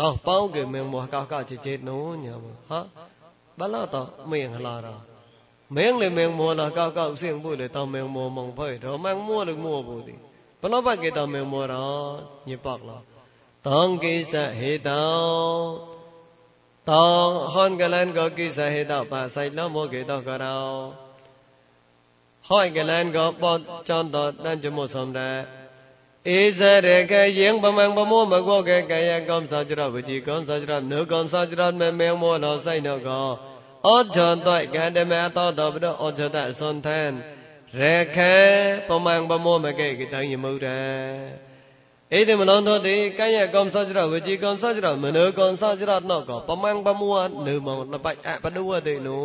[0.01, 2.79] តោះប៉ោគេមានមួកោកោជិជិនោះញ៉ាំហ៎
[3.59, 3.95] បាឡោត
[4.31, 4.87] មានឡោរ
[5.75, 10.15] មៀងលេមៀងមួលកោកោសៀងបុលេតមៀងមួមងផៃរមងមួលមួបុទី
[10.61, 11.73] បឡបកេតមៀងមួរ
[12.49, 12.97] ញិបកឡោ
[13.69, 15.05] តងគិសហេតោ
[16.91, 16.93] ត
[17.25, 20.59] ងហនកលានកោគិសហេតោបាសៃឡោមួកេតកោរោ
[22.49, 25.62] ហើយកលានកោបតចន្តតនចមុសំដែរ
[26.31, 33.29] ဧဇရကယံပမံပမောမကောကကယံကောမစာจရဝจิကောมစာจရနုကောมစာจရမမေမောလောဆိုင်နောကော
[33.85, 37.11] အောဇွန်တွိုက်ကန္တမေအတောတောပတောအောဇတအစွန်သန်
[37.77, 37.79] ရ
[38.15, 38.35] ခေ
[38.87, 40.79] ပမံပမောမကေကတံယမုဒံ
[42.11, 49.17] ဣတိမလောသောတိကယံကောမစာจရဝจิကောมစာจရမနုကောมစာจรနောကောပမံပမောနုမောနပိုက်အပဒုဝတေနု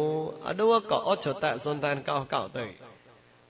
[0.49, 2.67] အဒုဝကောအောဇတအစွန်သန်ကောကောတေ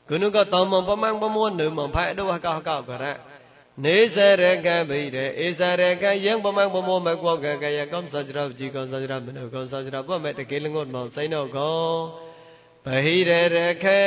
[0.08, 3.06] ကုနုကတောမံပမံပမောနုမောဖိုင်အဒုဝကောကောကရ
[3.85, 11.81] နေစရကံဗိဒေဧစရကံယံပမံပမောမကောကကယကောစကြရဝจีကောစကြရမနောကောစကြရဘမေတကေလငုတ်မောစိနောကော
[12.85, 14.03] ဗဟိရရခေ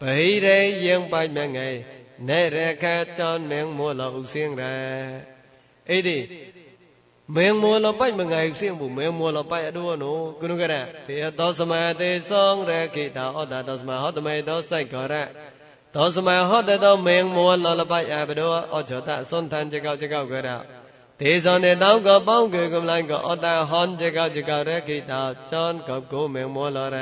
[0.00, 0.46] ဗဟိရ
[0.84, 1.76] ယံပိုက်မငယ်
[2.28, 2.84] နေရခ
[3.18, 4.62] ចောင်းမင်းမောလဥစင်းရ
[5.88, 6.18] အဲ့ဒီ
[7.34, 10.66] မင်းမောလပိုက်မငိုင်စင်းဘူးမင်းမောလပိုက်အတော့နော်ကုနကရ
[11.08, 15.14] တေသောစမတေဆောင်ရခိတာဩတာသောစမဟောတမေသောစိုက်ကောရ
[15.96, 20.40] သောစမဟောတသောမင်းမောလလပိုက်အဘတော်ဩချောတစွန်ထန်ကြကောက်ကြကောက်ကြရ
[21.20, 26.96] တေဇောနေတောင်းကပေါင်းကေကမလိုင်းကဩတာဟွန်ကြကောက်ကြကောက်ရခိတာចောင်းကောက်ကိုမင်းမောလရ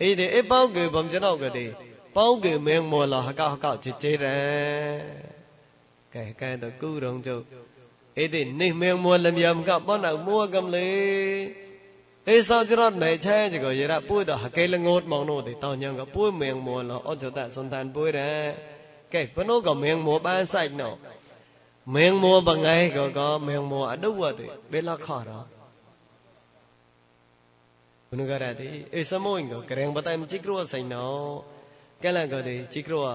[0.00, 1.66] အဲ့ဒီအပေါင်းကေဘုံကျွန်တော်ကတိ
[2.16, 4.96] ပေါင်းကေမင်းမောလာဟကောက်ဟကောက်ချစ်ချေတယ်
[6.14, 7.44] ကဲကဲတော့ကုရုံကျုပ်
[8.16, 10.88] အဲ့ဒီနေမင်းမောလမြမ်ကပေါနာမောကမ်လေ
[12.28, 18.42] អេសោចរត់ណៃឆែចកយរៈពួយតហកេលងូតមកនោះទីតញងកពួយមៀងមួលអត់ចតសន្តានពួយដែរ
[19.14, 20.94] កែប៉ុនោះក៏មៀងមួបានសាច់នោះ
[21.96, 25.38] មៀងមួបងៃក៏ក៏មៀងមួអដុវទេបេលខរុ
[28.18, 31.08] នករតិអេសមោញកក្រៀងបតែមជីគ្រោះសៃណោ
[32.04, 33.06] កែលកតិជីគ្រោះ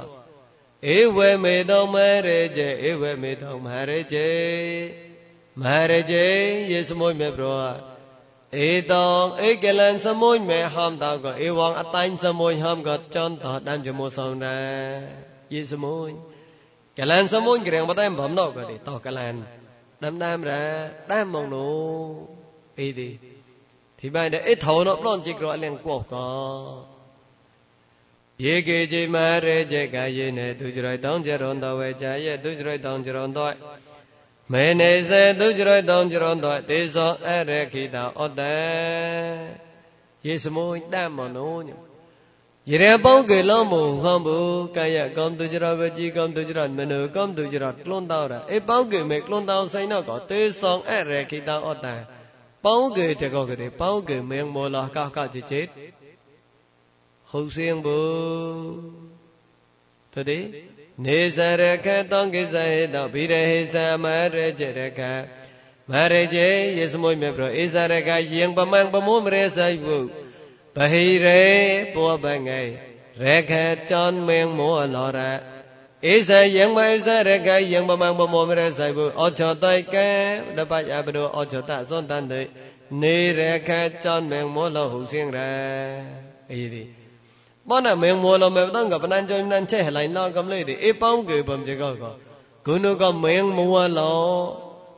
[0.89, 4.29] អេវេមេតោមរេជេអេវេមេតោមរេជេ
[5.61, 6.25] មរេជេ
[6.71, 7.55] យេសមោញមេប្រោ
[8.57, 14.57] អេតងអេកលានសមួយមេហំតោក៏អេវងអតាញ់សមួយហំក៏ចន់តោដាំជាមួយសំណា
[15.53, 16.09] យេសមួយ
[16.97, 19.35] កលានសមួយក្រៀងបតែបំណោក៏ទេតោកលាន
[20.03, 20.61] ដាំដាំរា
[21.11, 21.75] ដាំមកនោះ
[22.79, 23.09] អេទេ
[23.99, 26.27] ទីបែរតែអេថោណោប្រនជីក្រអលៀងកោក៏
[28.43, 33.88] យេកេជិមារេជេកាយេនេទុចរយតងចរន្តវេចាយេទុចរយតងចរន្តវេ
[34.51, 38.57] မေနေစေသူကြရတောင်းကြရတော့တေဇောအရခိတာဩတေ
[40.25, 41.69] ယေစမုန်တတ်မနုံည
[42.69, 44.37] ယရေပေါင်းကေလောမူဟံဘူ
[44.75, 51.95] ကာယကံသူကြရဝจีကံသူကြရမနုကံသူကြရလွန်တော်ရအေပေါင်းကေမေလွန်တော်ဆိုင်တော့ကောတေဆောင်အရခိတာဩတေ
[52.63, 55.67] ပေါင်းကေတကောကတိပေါင်းကေမင်းမောလာကကจิตจิต
[57.29, 57.99] ဟုတ်စင်ဘူ
[60.13, 60.39] တတိ
[61.05, 65.01] နေစရကတောကိစ္စဟေတောဗိရဟိသမရကြရက
[65.89, 66.37] မရကြ
[66.77, 69.97] ယေစမွိမေပရဧစရကယင်ပမံပမုမရေဆိုင်ဝု
[70.75, 71.41] ပဟိရေ
[71.93, 72.61] ပောပငေ
[73.21, 73.51] ရခ
[73.89, 75.19] တန်မင်းမောလောရ
[76.11, 80.07] ဧစယင်မဧစရကယင်ပမံပမုမရေဆိုင်ဝုအောချတိုက်ကံ
[80.57, 82.41] တပယပရောအောချတသွန်တန်တေ
[83.01, 83.69] နေရခ
[84.03, 85.37] တန်မင်းမောလောဟုစင်ရ
[86.51, 86.98] အေဒီ
[87.69, 90.63] bana me mo lo me dang ga banan jo nan che lai na gam le
[90.69, 92.11] de e paung ge bam je ga ga.
[92.65, 94.11] Gu nu ga me mo wa lo.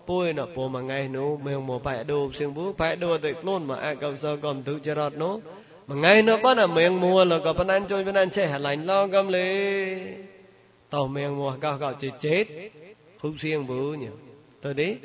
[0.08, 1.26] Pu na pu ma ngai nu.
[1.46, 2.64] Me mo pa do sing bu.
[2.80, 5.32] Pa do te klon ma a ga so gom tu je rat no
[5.88, 8.58] mà ngay nó bắt là miệng mua là có anh chơi bên anh chơi hạt
[8.58, 9.32] lạnh lo gom
[10.90, 12.46] tàu miệng mua cao cao chỉ chết.
[13.22, 14.08] Không riêng bự nhỉ
[14.62, 14.96] tôi đi.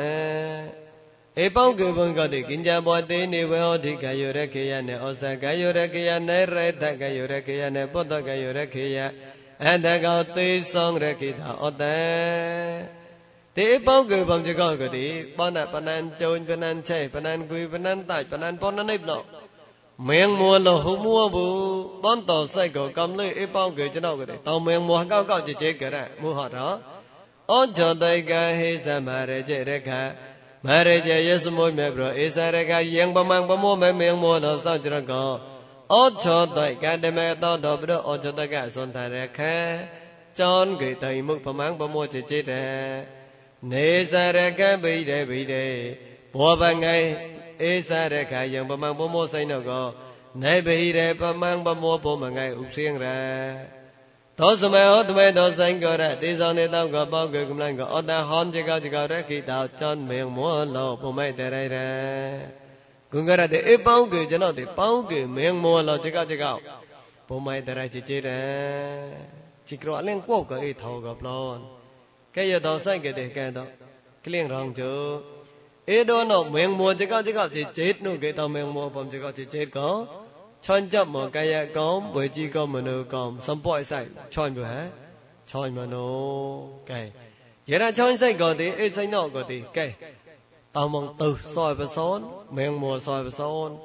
[1.42, 8.98] ဧပောင်ကေဘုံကတိကင်ကြဘောတေနေဝေဟောတိကယောရခေယနေဩဇကယောရခေယနေရေတကယောရခေယနေပုတ္တကယောရခေယ
[9.62, 11.98] အန္တကောသေဆောင်ရခေတာဩတံ
[13.56, 15.06] တေပောင်ကေဘုံကြကောကတိ
[15.36, 19.22] ပောနပနံကြုံပနံချေပနံကွေပနံတိုက်ပနံပောနနိပလော
[20.08, 21.58] မင်းမောလဟုမောဘူး
[22.02, 26.99] ပန်တော်ဆိုင်ကောကံလေးဧပောင်ကေကျွန်တော်ကတိတောင်းမင်းမောကောက်ကောက်ကြကြကြရမူဟောတော့
[27.51, 29.89] អចតៃកហេសមរជរខ
[30.65, 35.13] មរជយសមុមេប្រអេសរកយងបមងបមោមេមៀងមួលសោចរក
[35.93, 36.25] អច
[36.57, 39.39] តៃកតមេតតប្រអចតកសន្តរខ
[40.39, 42.63] ចនគេតៃមុខបមងបមោជជេតេ
[43.71, 45.65] နေစရကံပိတေပိတေ
[46.35, 47.07] ဘောပငိုင်
[47.69, 49.87] ဧစရခယံပမံဘောမောဆိုင်တော့ကော
[50.43, 53.05] နေပိရေပမံပမောဘောမငိုင်ဥစင်းရ
[54.39, 61.75] သောစမေဟောတမေသောဆိုင်ကောရတေဇောနေတောကပေါကေကမလန်ကောအတဟောင်းจิกောจิกောရခိတောចောင်းမေမောလောပုံမိုက်တရရ
[63.11, 66.55] គុងករទេអេប៉ោងគេចំណោទេប៉ោងគេមៀងមួលោจิกောจิกော
[67.27, 68.27] ပုံမိုက်တရจิจิរ
[69.67, 71.61] จิក្រអលិងកោកអេថោកប្លន់
[72.35, 73.69] ကဲရတော်ဆိုင်ကတဲ့ကဲတော့
[74.23, 74.99] ကလင်းရောင်ကျို
[75.87, 79.55] เอโดนอเมงมัวจิกะจิกะจิเจตนุเกตอเมงมัวปอมจิกะจิเจ
[80.62, 84.06] Chọn chấp mà cái gì con, với chỉ có mà nó con, xong bỏ sai,
[84.30, 84.88] chọn bữa hả?
[85.46, 87.12] Chọn mà nó, cái.
[87.66, 89.94] Giờ ra chọn sai có thì, sai nọ có thì, cái.
[90.72, 93.76] Tao mong từ soi bờ son, miệng mùa soi bờ son,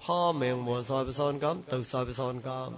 [0.00, 2.76] pha miệng mùa soi bờ son cấm, từ soi bờ son cấm.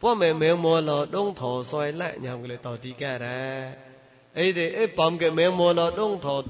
[0.00, 3.18] Bố mẹ miệng mùa là đông thổ soi lại, nhằm cái lời tỏ tí cả
[3.18, 3.72] ra.
[4.34, 6.42] Ý thì, ý bấm cái miệng mùa là đông thổ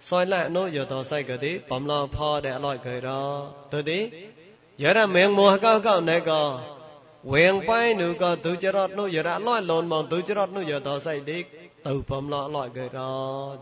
[0.00, 3.50] soi lại nó giờ tỏ sai cái tí, bấm lo pha để loại cái đó,
[3.70, 4.10] tôi tí.
[4.82, 6.42] យរមេងមោះកោកោណេកោ
[7.32, 11.38] វៀងបៃនុកោទុចរតនុយរៈលន់លន់មកទុចរតនុយតោសៃឌី
[11.86, 13.14] ទៅបំឡោឡោកេរោ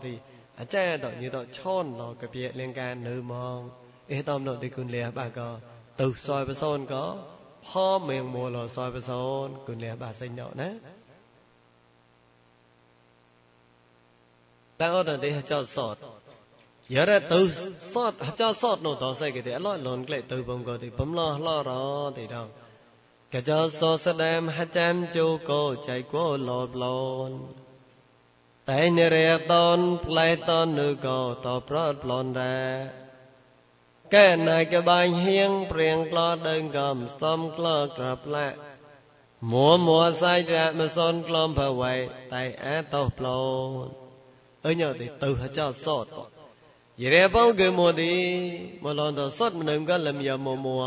[0.03, 0.13] ទី
[0.59, 3.59] អាចារ្យតញីតឆនឡកពៀលៀងកានៅមក
[4.11, 5.49] អេតំណតិគុណលះបាកោ
[6.01, 7.05] ទៅសយបសូនកោ
[7.67, 7.69] ផ
[8.09, 10.69] មៀងមោះលសយបសូនគុណលះបាសៃណោណា
[14.81, 15.95] តើអត់ទេចោតសត
[18.40, 21.70] ចោសតនោះតសៃគេទេអឡលនក្លែទៅបំក៏ទេបំឡោះឡរ
[22.18, 22.50] ទេដល់
[23.34, 26.84] កចោសសដែមហចាំជូកោចៃគោលប្ល
[27.28, 27.30] ន
[28.70, 32.72] តែនរយតនផ្លែតនぬក៏តប្រត់ប្លនដែរ
[34.14, 38.04] កែណៃកបាញ់ហៀងព្រៀងក្លោដើងកំសំក្លោក្
[47.01, 48.13] ရေပောင်းကမောတိ
[48.83, 50.79] မလွန်တော့စော့မနုံကလမြမောမော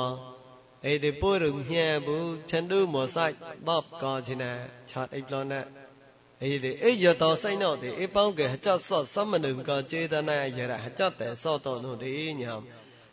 [0.90, 2.16] ឯតិពុរុញ៉ែបុ
[2.50, 3.36] ឆន្ទុមសាច់
[3.66, 4.52] បបកោជាណា
[4.90, 5.60] ឆាតអីប្លន់ណា
[6.50, 12.60] ឯតិអិយតោសៃណោតិអិបងកេហចសសមនុកោចេតនាយរហចតេសោតោនុតិញោម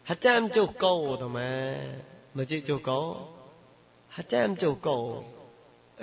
[0.09, 1.51] ហចាំចុះកោតមៈ
[2.37, 3.01] មចិចុះកោ
[4.15, 4.97] ហចាំចុះកោ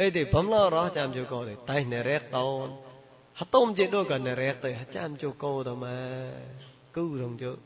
[0.05, 2.47] ឯតិបំឡរហចាំចុះកោតិតៃនរេតោ
[3.39, 7.57] ហតុមចេតុកនរេតេហចាំចុះកោតមៈ cứu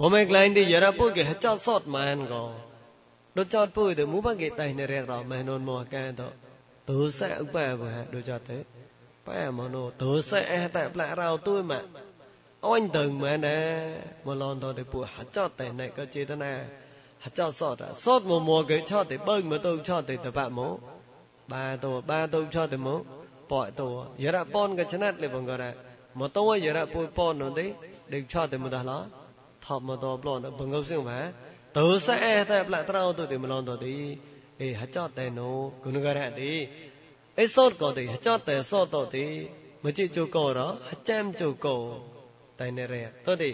[0.00, 2.52] pomegranate yara pu ge hacha sot man go
[3.34, 6.12] do chot pu de mu ba ge tai ne re ro man non mo ka
[6.16, 6.28] to
[6.86, 8.64] tu sa upa ba do chot te
[9.24, 11.78] pa mo no tu sa a ta pla rao tu ma
[12.60, 13.36] oin từng mà.
[13.36, 13.90] Nè.
[14.24, 16.64] Mà lon to de pu hacha tai này, có chế na
[17.18, 17.92] hacha sot à?
[17.92, 20.78] Sot mo mo ge cho te bơi mà tu cho te ta ba mo
[21.48, 23.00] ba tu ba tu cho te mo
[23.48, 25.72] bỏ tu yara pon ge chnat le bong ra.
[26.14, 27.72] Mà tu yara pu pon no de
[28.12, 28.98] ดึกชอเตมดาละ
[29.64, 31.18] ทอบมาตอบลอนบงกซึ่งมา
[31.76, 33.98] ตัวแซ่แต่ปลาตราตัวเตมลอนตัวดี
[34.58, 35.40] เอหจอเตโน
[35.82, 36.52] กุนกระดี
[37.36, 39.26] ไอ้สอดก็ดีหจอเตสอดตัวดี
[39.82, 41.66] มจิจูโกรอหจามจูโก
[42.56, 43.50] แต่ในเรียตัวดี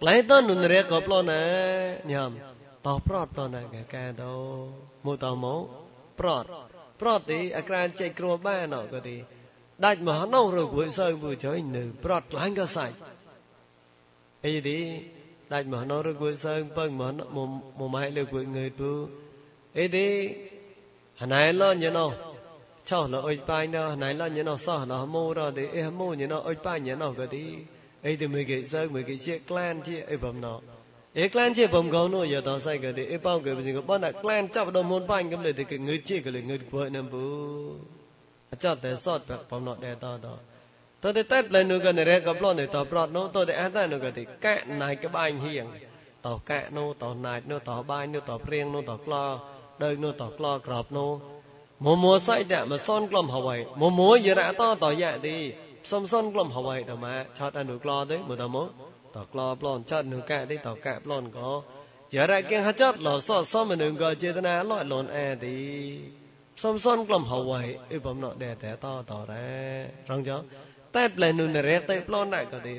[0.00, 1.40] ปลายต้นนุนเรียก็ปลอนะ
[2.12, 2.32] ยาม
[2.84, 4.32] តោប្រត់តណាកកែតោ
[5.04, 5.62] មកតោមក
[6.18, 6.46] ប្រត់
[7.00, 9.16] ប្រត់ទីអក្រានចេកគ្រួបានអត់ក៏ទី
[9.84, 12.94] ដាច់មហណោរគួយសើមួយចុយនៅប្រត់ឡើងក៏សាច់
[14.44, 14.78] អីទី
[15.52, 17.20] ដាច់មហណរគួយសើងពឹងមហណ
[17.80, 18.90] មមៃលើគួយងើយពូ
[19.78, 20.08] អីទី
[21.20, 22.06] ហណៃលញណោ
[22.88, 27.44] ឆោលអុយប៉ៃណោហណៃលញណោសោះណោមូរទីអេមូញណោអុយប៉ៃញណោក៏ទី
[28.06, 30.54] អីទីមួយគេសើងមួយគេជាក្លានជាអីបំណោ
[31.18, 37.24] អេក្លានជាបំកោណោយតោសៃក៏ទីអេប៉ោក៏ជាបនក្លានចាប់ដល់មុនប៉ៃកំលេទីគេងើយជាក៏លេងើយគួយណាំពូ
[38.52, 39.20] អចតតែសត
[39.50, 40.53] បំណោដែរតោតោ
[41.04, 45.66] តតេតេលនុកនរេកប្លន់តប្រតនោះតតេអតនុកតិកៈណៃកបាញហៀង
[46.26, 49.24] តកៈនោះតណាច់នោះតបាញនោះតព្រៀងនោះតក្លោ
[49.82, 51.10] ដើកនោះតក្លោក្របនោះ
[51.86, 55.36] មមោសៃតមសុនក្លំហវៃមមោយរៈតតយៈទី
[55.90, 57.06] សំសុនក្លំហវៃតម
[57.38, 58.68] ឆតអនុក្លោទេមើលតមក
[59.16, 61.50] តក្លោប្លន់ចតនុកៈទីតកៈប្លន់ក៏
[62.14, 65.58] យរៈគិហចតលោសសមនុងក៏ចេតនាលោលនអែទី
[66.62, 67.60] សំសុនក្លំហវៃ
[67.92, 69.48] អីបំណោះដែរតតតរ៉េ
[70.10, 70.38] រងចោ
[70.96, 72.74] តែប្លែនុនរ៉ែតែប្លន់ដែរក៏ទី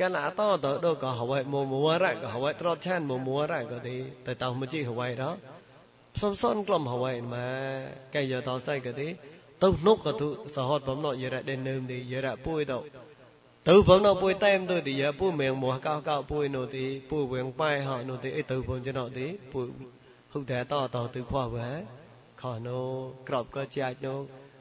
[0.00, 3.96] កលអតតដកហវៃមមួរៈក៏ហវៃត្រត់ឆានមមួរៈក៏ទី
[4.26, 5.38] តែតោមជីហវៃដល់
[6.22, 7.48] សំសនក្លំហវៃម៉ែ
[8.14, 9.08] កែយតសៃក៏ទី
[9.62, 12.78] ទៅនុកក៏ទុសហតបំណយរៈដែលនឹមទីយរៈពួយទៅ
[13.68, 19.66] ទៅបងនៅពួយតែមទៅទីពួយមៀងមួកោកោពួយនោះទីពួយវៀងប៉ៃហោនោះទីអីទៅបងចំណោទីពួយ
[20.32, 21.68] ហុតែតតទៅខ្វះវ៉ា
[22.42, 22.86] ខោនោះ
[23.28, 24.18] ក្របក៏ចាច់នោះ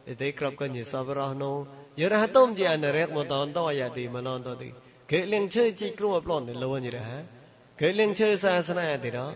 [0.10, 1.58] អីទេក្របក៏ញិសបរោះនោះ
[2.01, 4.69] យរហតុំជាអនរកមកតនតយ៉ាទីមឡនទៅទី
[5.11, 7.11] គេលៀងឈើជីគ្រួប្លន់ទៅលួនយរហ
[7.81, 9.35] គេលៀងឈើសាសនាទីដល់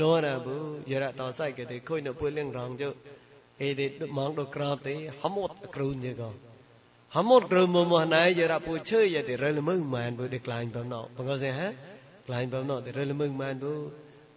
[0.00, 0.56] លួនណាបុ
[0.90, 2.82] យរតសៃគេទីខុយនៅពួយលៀងរងជ
[3.62, 6.30] អីទេមកដល់ក្របទីហមុតគ្រូញេក៏
[7.10, 10.70] hamot grumo mo nai jara pu chö ya de rel mung man bu de klain
[10.72, 11.72] bam no bang ko se ha
[12.26, 13.90] klain bam no de rel mung man bu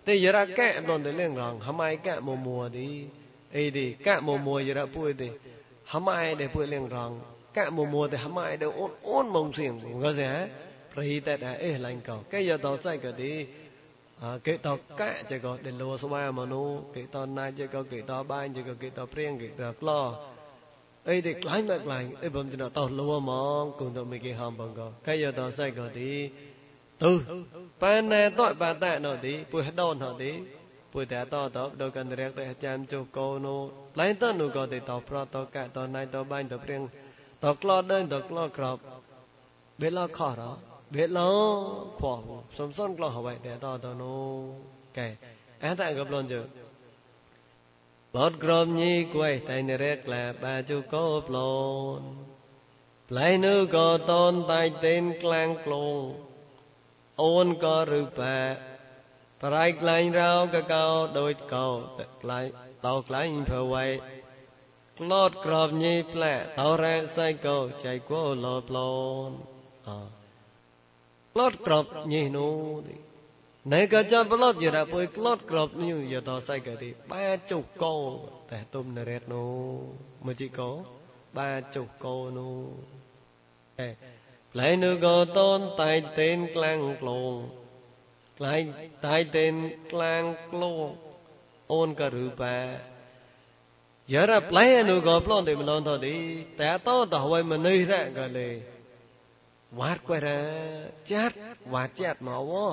[0.06, 3.08] te jara ka don de leng rang hamai ka mo mo di
[3.54, 5.30] ei di ka mo mo jara pu de
[5.92, 6.60] hamai de pu
[7.57, 9.73] កមមួតែហ្មៃទៅអូនអូនមកសៀង
[10.05, 10.41] ក៏សិហ៎
[10.93, 13.33] ប្រហិតតែអេឡាញ់ក៏គេយកតសៃក៏ទី
[14.47, 14.69] គេត
[15.01, 16.63] កៈចេះក៏ដេលោស្វាមនុ
[16.95, 20.01] គេតណាចេះក៏គេតបាញ់ចេះក៏គេតព្រៀងគេតក្លោ
[21.09, 26.11] អីទេខ្លាញ់មកខ្លាញ់អីបំទៅតលោហ្មងគុំទៅមិនគេហំបងក៏គេយកតសៃក៏ទី
[27.03, 27.11] ទុ
[27.83, 30.31] បែណែតបតណោទីពុះដោណោទី
[30.93, 33.57] ពុទ្ធតតបដកន្តរៈតអាចារ្យចុកោណូ
[34.01, 36.83] ឡៃតនុក៏ទីតប្រតកៈតណៃតបាញ់តព្រៀង
[37.45, 38.79] តក្លោដើតក្លោក្រប
[39.81, 40.43] បេឡខរ
[40.95, 41.19] បេឡ
[42.01, 42.13] ខោ
[42.59, 44.17] សំសនក្លោហវៃតែតតនោ
[44.99, 45.09] កែ
[45.65, 46.41] អន្តកប្លន់ជើ
[48.17, 51.39] បតក្រមញីគួយតៃនរេក្លាបាជុកោប្ល
[51.99, 52.01] ន
[53.11, 55.97] ប្លៃនុក៏តនតៃតេនក្លាំងក្លង
[57.23, 58.39] អូនក៏រូបា
[59.43, 60.87] ប្រៃក្លែងរោកកោ
[61.19, 61.67] ដូចកោ
[62.23, 62.47] ក្លែង
[62.87, 63.85] តោក្លែងភវៃ
[64.99, 68.79] ក្លត់ក្របញីផ្លែតោរ៉ែសៃកោចៃគោលោប្ល
[69.29, 69.31] ន
[69.89, 69.91] អ
[71.35, 72.97] ក្លត់ក្របញីនោះទី
[73.73, 77.97] ណែកចាប្លត់យរពុយក្លត់ក្របញូយតសៃកទីបាចុកកោ
[78.51, 79.53] តែទុំនរេតនោះ
[80.27, 80.71] មកជីកោ
[81.39, 82.59] បាចុកកោនោះ
[83.81, 83.89] អេ
[84.53, 87.33] ផ្លែនោះក៏តនតៃតេនក្លាំងក្លង
[88.39, 88.65] ក្លែង
[89.07, 89.55] តៃតេន
[89.93, 90.79] ក្លាំងក្លង
[91.73, 92.57] អូនក៏រូបា
[94.15, 96.15] yara play nu go plon de mlon to di
[96.59, 98.49] ta to to wai ma nei ra ga le
[99.79, 100.39] wat kwa ra
[101.09, 101.33] chat
[101.73, 102.67] wat chat ma wo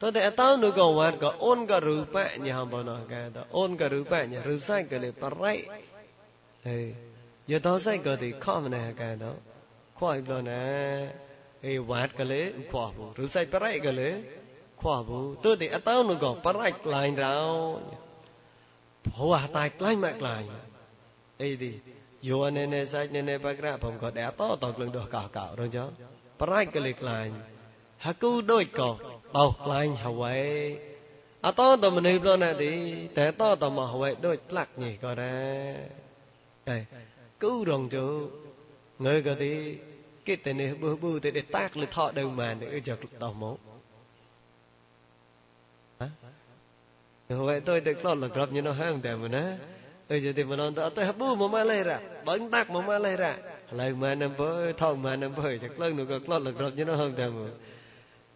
[0.00, 3.22] to de ta nu go wat go on ga ru pa nya bo no ga
[3.34, 5.58] to on ga ru pa nya ru sai ga le parai
[6.66, 6.86] hey
[7.50, 9.32] yo to sai ga di kho ma na ga to
[9.98, 10.60] khoi plon na
[11.66, 14.16] အေးဝတ်ကလေးခွာဘူးရူဆိုင်ပရိုက်ကလေး
[14.80, 15.98] ခွာဘူးတို့ဒီအတော
[19.06, 20.46] ភោះតែក្លាញ់មកក្លាញ់
[21.42, 21.72] អីទី
[22.28, 25.84] យោណែណែសាច់ណែណែបក្រៈបំក៏ដែរតតក្លឹងដោះកោកោរងចោ
[26.40, 27.32] ប្រាច់ក៏លេក្លាញ់
[28.06, 28.90] ហកូដូចក៏
[29.36, 30.36] បោក្លាញ់ហវៃ
[31.44, 32.72] អតតមនុស្សប្រណទី
[33.18, 35.38] តែតតមកហវៃដូចផ្លាក់ញីក៏ដែ
[36.68, 36.78] រឯ
[37.42, 38.06] គូរងជោ
[39.06, 39.52] ងើក៏ទី
[40.26, 42.90] គេតែនេះប៊ូប៊ូតែតាក់លថោដើមបានអឺច
[43.22, 43.56] តមក
[48.03, 49.43] lo là gặp như nó hàngแต่mà nè
[50.09, 52.81] ơi giờ thì mà nó tao tôi bơ mà mà lấy ra bận tác mà
[52.81, 53.37] mà lấy ra
[53.71, 56.71] lại mà nằm bơ thong mà nằm bơ chắc lần nữa có lo là gặp
[56.75, 57.45] như nó hàngแต่mà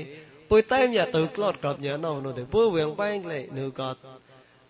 [0.50, 3.90] ពុយតែមយ៉ាទៅក្លត់ក្របញ៉ណោនោះទេពុយវៀងបែងលេនោះក៏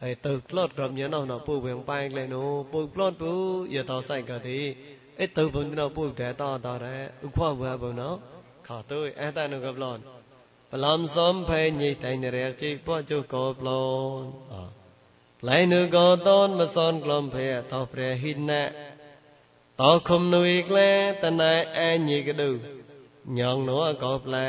[0.02, 3.38] ហើយទៅក្លត់ក្របញ៉ណោនោះពុយវៀងបែងលេនោះពុយក្លត់ពុយ
[3.74, 4.58] យោតសៃក៏ទី
[5.20, 6.94] អេទៅបុញណោពុយតែតតរ៉
[7.24, 8.10] ឧខ្វះបុបណោ
[8.68, 10.02] ខោទៅអេតែនោះក៏ប្លន់
[10.84, 13.84] ឡំសំភេញីតៃនរះជីពោជុកោប្លូ
[14.18, 14.22] ន
[15.48, 18.68] ឡៃនុកោតនមសនក្លំភេតោព្រះហិណៈ
[19.82, 20.90] តោខុំនុយក្លែ
[21.22, 22.50] តណៃអញីកឌុ
[23.38, 24.44] ញងនោះកោផ្លែ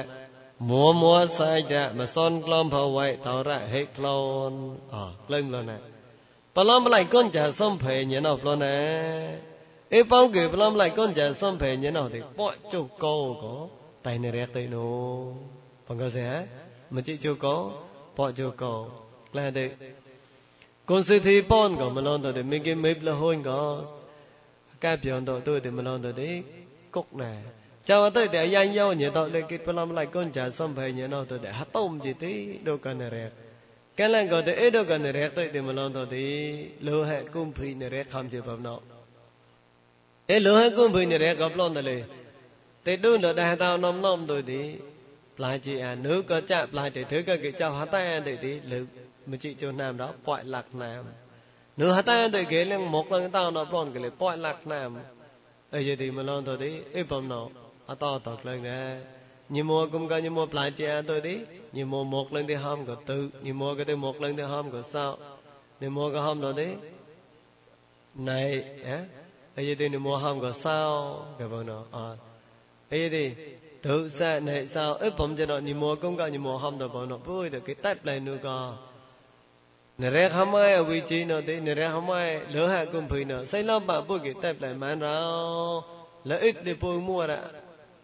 [0.69, 4.51] មួមួសាយៈមសនក្លំភវៃតរៈហេក្លូន
[4.93, 4.95] អ
[5.27, 5.77] ក្លែងលណា
[6.55, 8.75] បឡំបលៃកុនចាសំភេញណោប្លណា
[9.93, 13.55] អេប៉ោគេបឡំបលៃកុនចាសំភេញណោទេពោជុកោកោ
[14.05, 15.61] តៃនរះតៃនោះ
[24.85, 25.21] Pangkasya Majijoko Pojoko Klade Con sư thi pon có mà lon tôi thì mình cái
[25.21, 26.43] mếp là hôn có cái biểu đồ tôi thì mà lon tôi đấy
[26.91, 27.35] cúc nè
[27.85, 30.91] chào tôi để anh nhau nhớ tôi để cái làm lại con trả xong phải
[30.91, 33.29] nhớ nó tôi để hát tôm gì tí đâu cần nè
[33.95, 37.23] cái lần có thể đâu cần nè tôi thì mà lon tôi thì lừa hệ
[37.23, 38.79] cung phi nè không chịu phạm nó
[40.27, 42.03] ê lừa hệ cung phi nè gặp lon tôi
[42.85, 44.75] thì đun được đại tao nom nom tôi thì
[45.37, 48.79] ប្លាជាអានៅក៏ចាក់ប្លាទៅធ្វើក៏គេចោហតែទៅទីលើ
[49.29, 51.05] មិនជីចូលណាមដល់ប៉យលាក់ណាម
[51.76, 54.66] nửa hạt ta đời kế lên một lần tao nó bọn cái lấy bọi lạc
[54.66, 54.98] nam.
[55.70, 57.48] Ở giờ thì mà lo thôi đi ít bầm nó
[57.86, 58.98] à to thật lên nè.
[59.48, 61.38] Như mua cũng có, như mua lại chia tôi đi.
[61.72, 64.42] Như mua một lần thì hôm có tư như mua cái thứ một lần thì
[64.42, 65.18] hôm có sao.
[65.80, 66.66] Như mua cái hôm đó đi.
[68.14, 69.04] Này á
[69.56, 72.16] ấy thì như mua hôm có sao, cái vâng bọn nó à.
[72.90, 73.32] Ấy thì
[73.82, 76.78] tự ra này sao ít bầm cho nó, như mua cũng có, như mua hôm
[76.78, 78.72] đó, bọn nó vui được cái tết này nữa cơ
[79.98, 83.46] Nirehama avichino te nirehama loha kumphino.
[83.46, 85.84] Sailamba buki teplai man rao.
[86.24, 87.38] Là ít đi bùi mua ra.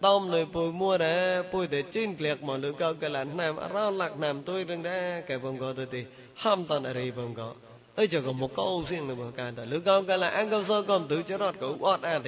[0.01, 1.43] Tông lời bùi mua ra.
[1.53, 3.57] Bùi để chín liệt mà lưu cao cái là nam.
[3.74, 5.22] Rao lạc nam tôi rừng ra.
[5.26, 7.53] Cái bông gò tôi thì ham tàn ở rì bông gò.
[7.97, 9.64] Ây chờ có một câu riêng là bờ càn ta.
[9.64, 12.20] Lưu cao cái là ăn cao sơ cầm tử cho rọt cậu ọt à.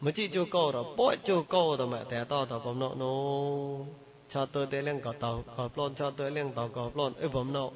[0.00, 0.84] Mà chị chú câu rồi.
[0.96, 3.86] Bói chú câu rồi mà thẻ to tỏ bông nô.
[4.28, 5.44] Cho tôi tới lên tàu.
[5.56, 7.12] Cỏ plon cho tôi lên tàu cỏ plon.
[7.20, 7.70] Ê bông nọ.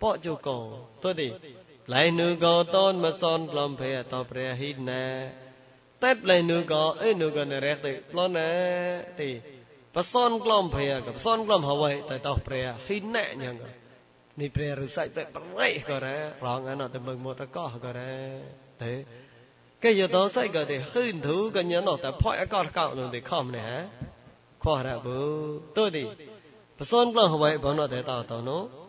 [0.00, 0.62] ပလွန်အဘုံတော့ပော့ကြကော
[1.02, 1.28] တော့ဒီ
[1.92, 5.04] လိုက်နုကောတောမစွန်ကလំဖေတော့ព្រះហិណែ
[6.02, 8.50] តែប្លែនុក៏អេនុក៏នរះទៅប្លន់ណែ
[9.20, 9.30] ទី
[9.94, 13.56] បសនក្លំភ័យកបសនក្លំហវៃតែតោព្រះហិណែញង
[14.40, 17.92] ni pre ru sai te prai ko ra rong ano te mừng một ko ko
[17.92, 18.40] ra
[18.78, 19.04] thế
[19.80, 22.94] cái giờ đó sai cái thì hơn thú cái nhớ nó ta phoi có cao
[22.94, 23.88] nó thì không nè hả
[24.58, 26.04] khoa ra bu tôi đi
[26.78, 28.83] bà son lo hỏi bọn nó để tao tao nó mấy cái chế lời của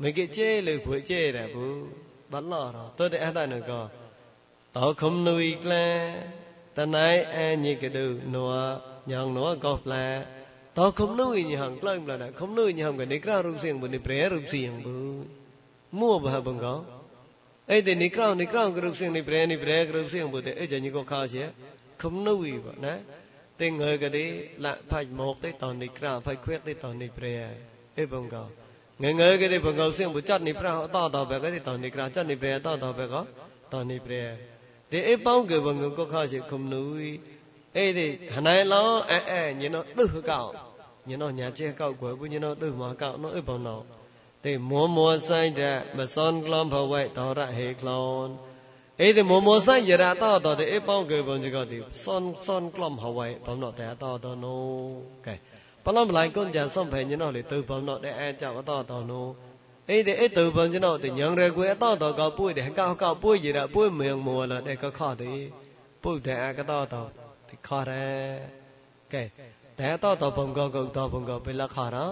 [0.00, 1.88] mekechele bujere bu
[2.30, 3.90] balloro to de atanu ko
[4.74, 5.84] o khum nui kla
[6.76, 8.42] tanai anyikadu no
[9.06, 10.22] yang no ko pla
[10.74, 13.86] to khum nui nyang klang pla da khum nui nyang ka nikra rup sing bu
[13.88, 14.94] ni pre rup sing bu
[15.98, 16.84] mua ba bang ko
[17.68, 20.66] ai de nikra nikra rup sing ni pre ni pre rup sing bu de ai
[20.66, 21.44] jani ko kha che
[22.00, 22.94] khum nui ba na
[23.60, 24.24] តែងើកទេ
[24.64, 27.38] លាក់ផាច់មកទេតនេះក្រៅផាច់ខ្វេកទេតនេះព្រះ
[27.98, 28.44] អេបងកោ
[29.02, 33.14] ငငယ်ကလေးဘငောစင်ဘจัดနေပြဟအတတော်ပဲကလေးတောင်းနေကြจัดနေပဲအတတော်ပဲက
[33.72, 34.14] တောင်းနေပြ
[34.90, 36.82] ဒီအပေါင်းကဘငုကခရှိခုမနူ
[37.76, 40.50] အဲ့ဒီဟနိုင်လောင်းအဲအဲညင်တော့သူ့ကောက်
[41.08, 43.84] ညင်တော့ညာကျဲကောက်ွယ်ဘူးညင်တော့သူ့မှာကောက်နော်အပေါင်းတော့
[44.44, 48.30] တေမောမောဆိုင်တဲ့မစွန်ကလွန်ဘဝဲတော်ရဟေကလွန်
[49.00, 54.68] အဲ့ဒီမောမောဆိုင်ရတာတော်တော်ဒီအပေါင်းကဘငုကတိစွန်စွန်ကလွန်ဘဝဲတော်တော့တဲ့တော်တော်နော်
[55.26, 55.34] ကဲ
[55.90, 59.26] បលំបលៃកូនចាសំផែញណោះលេទៅបំណោះតែអែចាប់អតតោនោះ
[59.90, 65.30] អីទេអីទៅបំចំណោះតែញងរកួយអតតោកោពួយទេកោកោពួយយីរពួយមៀងមួលតែកខទេ
[66.02, 67.02] ពុទ្ធអាកតតោ
[67.48, 68.08] ទីខរេ
[69.12, 69.22] កែ
[69.80, 72.06] តែតតោបំកោកោតបំកោពេលលខរោ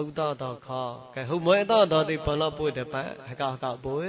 [0.00, 0.68] ឧតតោខ
[1.14, 3.02] កែហុំអតតោទីបំណោះពួយតែបា
[3.40, 4.06] កោកោពួយ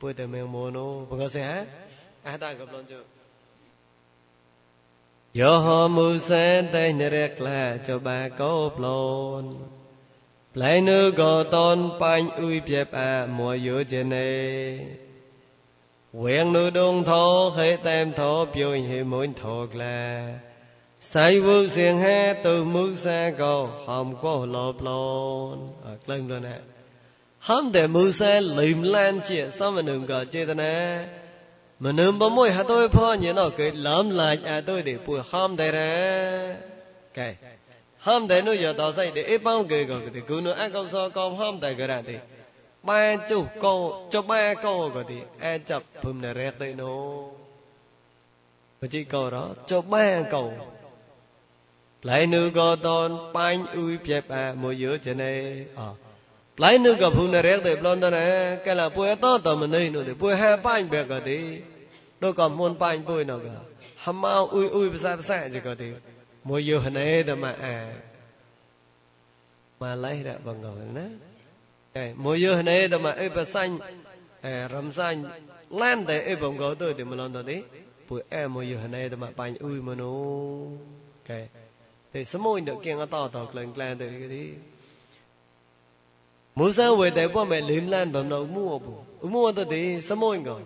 [0.00, 1.58] ពួយតែមៀងមួនោះបងសិហេ
[2.26, 3.17] អតកោប្លន់ជោ
[5.34, 9.54] Yo ho mu sen tay nè rek la cho ba có plon.
[10.54, 14.86] Lại nữ gò tôn bánh ui biếp à mùa yu trên này
[16.12, 20.28] Quyền nữ đông thô khế tem thô biêu hệ mũi thô là
[21.00, 26.40] Sai vô xiên ha từ mức xa cầu hòm có lộp lộn Ở lên rồi
[26.40, 26.58] nè.
[27.38, 31.04] Hòm để mức xa lìm lan chia Sao mà đừng gò chê ta nè?
[31.78, 34.96] Mà nương bấm môi hà tôi phó như nó cái lắm lại à tôi để
[35.06, 36.56] bùi ham đây ra.
[37.14, 37.36] Cái
[37.98, 40.72] ham đây nó giờ tao say để ít bao người gò Thì cứ nó ăn
[40.72, 42.16] câu so con ham đây cái ra thì
[42.82, 47.24] ba chục câu cho ba câu rồi thì ai chập phùm nè rét tới nó
[48.80, 50.52] và chỉ câu đó cho ba câu
[52.02, 56.07] lại nữ có tôn bánh ui piep à mua giữa trên này à ờ.
[56.62, 58.18] లైన్ గ భున రేగ బ్లొంద న
[58.66, 61.38] కల పుయ తో తో మనే ను ది పుయ హా పాయ్ బె గ ది
[62.22, 63.48] డో క మున్ పాయ్ పుయ నో గ
[64.04, 65.88] హమా ఉయ్ ఉయ్ బసా బసా జి గ ది
[66.48, 67.74] మో యో హనే ద మా ఆ
[69.80, 70.64] మా లై ర బంగ
[70.96, 71.00] న
[71.94, 73.64] ఏ మో యో హనే ద మా ఏ బసా
[74.50, 75.08] ఏ రం సా
[75.70, 77.62] lan te e bong go to ti mo lon to ti
[78.08, 80.08] pu e mo yu hne te ma pan u mo no
[81.26, 81.48] ke
[82.12, 84.42] te samoi de keng ta ta klang klang te ti
[86.58, 86.66] hâm mau ui ui b사 b사 chỉ có thì mua giữa hình này đó mà
[86.66, 86.66] à mà lấy ra bằng ngồi nè cái mỗi giờ này đó mà ấy bà
[86.66, 86.66] xanh ram xanh lan để ấy bằng gõ tôi thì mà lần đó đấy bữa
[86.66, 86.66] em mỗi giờ này đó mà bánh ui mà nó cái thì sớm mỗi được
[86.66, 87.90] kiêng to to lần lần từ cái đi mua sao về để bố mẹ lim
[87.90, 90.60] lan bằng nó mua bù mua tôi thì sớm mỗi ngồi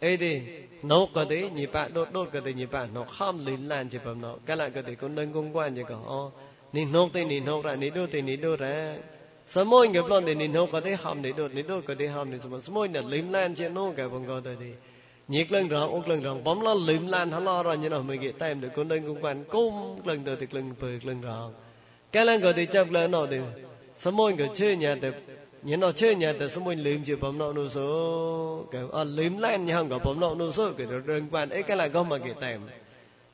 [0.00, 0.40] ấy đi
[0.82, 3.88] nấu cái đấy nhị bạn đốt đốt cái đấy nhị bạn nó không lim lan
[3.88, 6.30] chỉ bằng nó cái lại cái đấy con đơn công quan chỉ có
[6.72, 8.96] nị nấu thì nị nấu ra nị đốt thì nị đốt ra
[9.46, 12.30] Semua yang belum ni no có thể ham ni đốt ni đốt có thể ham
[12.30, 14.66] ni semua semua ni lim lan trên nó cái bằng gọi đi
[15.28, 18.02] nhiệt lần rằng ốc lần rằng bấm nó lim lan hắn lo rồi như nào
[18.02, 21.20] mình get tem được con đơn cũng quan cung lần đầu thì lần bự lần
[21.20, 21.52] rằng
[22.12, 23.38] cái lần gọi thì chấp lần nó thì
[24.04, 25.08] semua người chơi nhà thì
[25.62, 29.38] như nó chơi nhà thì semua lim chỉ bấm nó nó số cái à lim
[29.38, 32.16] lan như hàng gọi bấm nó số cái đơn quan ấy cái là có mà
[32.16, 32.36] get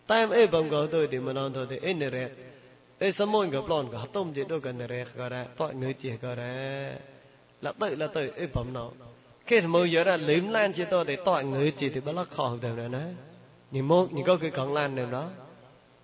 [0.07, 2.31] tem ấy bằng gọi tôi thì mình nói thôi thì ấy này
[2.99, 5.93] ê sớm môi gặp lon gặp tôm chỉ đôi gần này cái ra tội người
[5.93, 6.93] chỉ cái ra
[7.63, 8.91] là tự là tự ê phẩm nó
[9.47, 12.31] cái mơ giờ ra liếm lan chỉ tôi để tội người chỉ thì bắt lắc
[12.31, 13.03] khó được này nè
[13.71, 15.29] nhìn mô nhìn có cái con lan này đó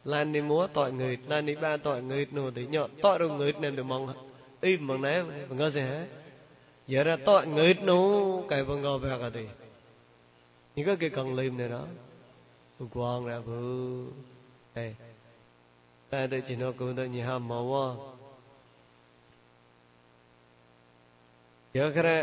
[0.05, 3.29] lan đi múa tội người lan đi ba tội người nô thì nhọn tội đâu
[3.29, 4.26] người nên được mong
[4.63, 5.15] im ne
[5.51, 6.01] nga se ha
[6.89, 7.99] yara to ngait no
[8.49, 9.47] kai bang ga ba ga de
[10.75, 11.85] ni ka ke kang lim ne đó.
[12.79, 13.59] Bu quang ra bu
[14.75, 14.95] ai
[16.11, 17.97] ta de chin no ko de ni ha ma wa
[21.75, 22.17] ya kra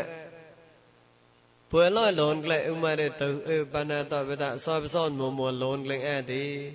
[1.70, 4.86] bu lo lon kle u ma de tu e pa na to ba ta so
[4.86, 6.72] son mo mo lon kle a đi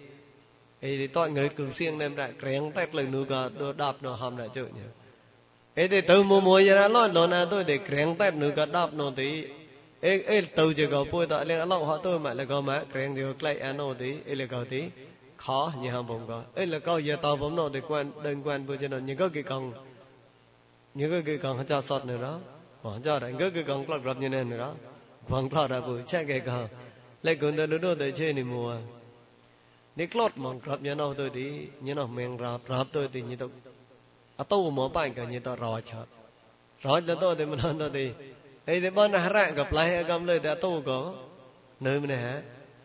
[0.82, 4.38] thì tôi người cử riêng đem lại kén tách lời nu gà đạp nó hầm
[4.38, 4.82] lại chơi nhỉ?
[5.79, 9.31] អីទៅទៅមួមួយរឡលណាទៅតែក្រែងតែនោះក៏ដប់នោះទី
[10.07, 14.83] អេអេទៅជាក៏ពួយតលេងអឡោហត់ទៅមកលកមកក្រែងជាក្លែកអានោះទីអីលកទី
[15.37, 18.67] khó như ham bông có ấy là câu giờ tàu bông nó thì quan đơn quan
[18.67, 19.73] bây giờ nó những cái con
[20.95, 22.41] những cái cái con cho sọt nữa đó
[22.83, 24.75] còn cho đấy cái cái con lọt rập như này nữa đó
[25.31, 26.69] còn lọt ra bụi chắc cái con
[27.23, 28.77] lại còn tôi nó tới chơi này mùa
[29.97, 33.23] nếu lọt mong rập như nào tôi thì như nào mình rập rập tôi thì
[33.23, 33.68] như tôi à tôi
[34.50, 36.06] mua bán cái như tôi rò chợ
[36.82, 38.12] rồi tôi thì mình hơn tôi thì
[38.66, 41.14] ấy thì bên hà ra gặp lại cầm lời đã tôi có
[41.80, 42.42] nơi mình hả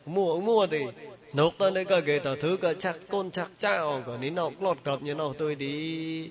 [0.07, 0.85] mua mua thì
[1.33, 4.51] nộp tôi đây cái cái tờ thứ cái chắc con chắc chao có ní nọ
[4.61, 6.31] lọt gặp như nó tôi đi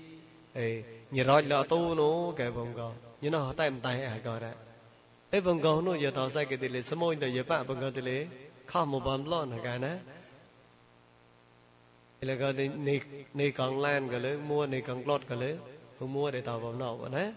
[0.53, 4.39] ấy như rồi là tu nó cái vòng có như nó tay tay à có
[4.39, 4.53] ra,
[5.31, 7.65] ấy vòng có nó giờ tao sai cái tỷ lệ số một từ giờ bạn
[7.65, 8.27] vòng có tỷ lệ
[8.65, 9.97] không một bấm lon cái này
[12.25, 12.99] là cái này này
[13.33, 15.57] này còn lan cái lấy mua này còn lót cái lấy
[15.99, 17.31] không mua để tàu vào nọ vậy nè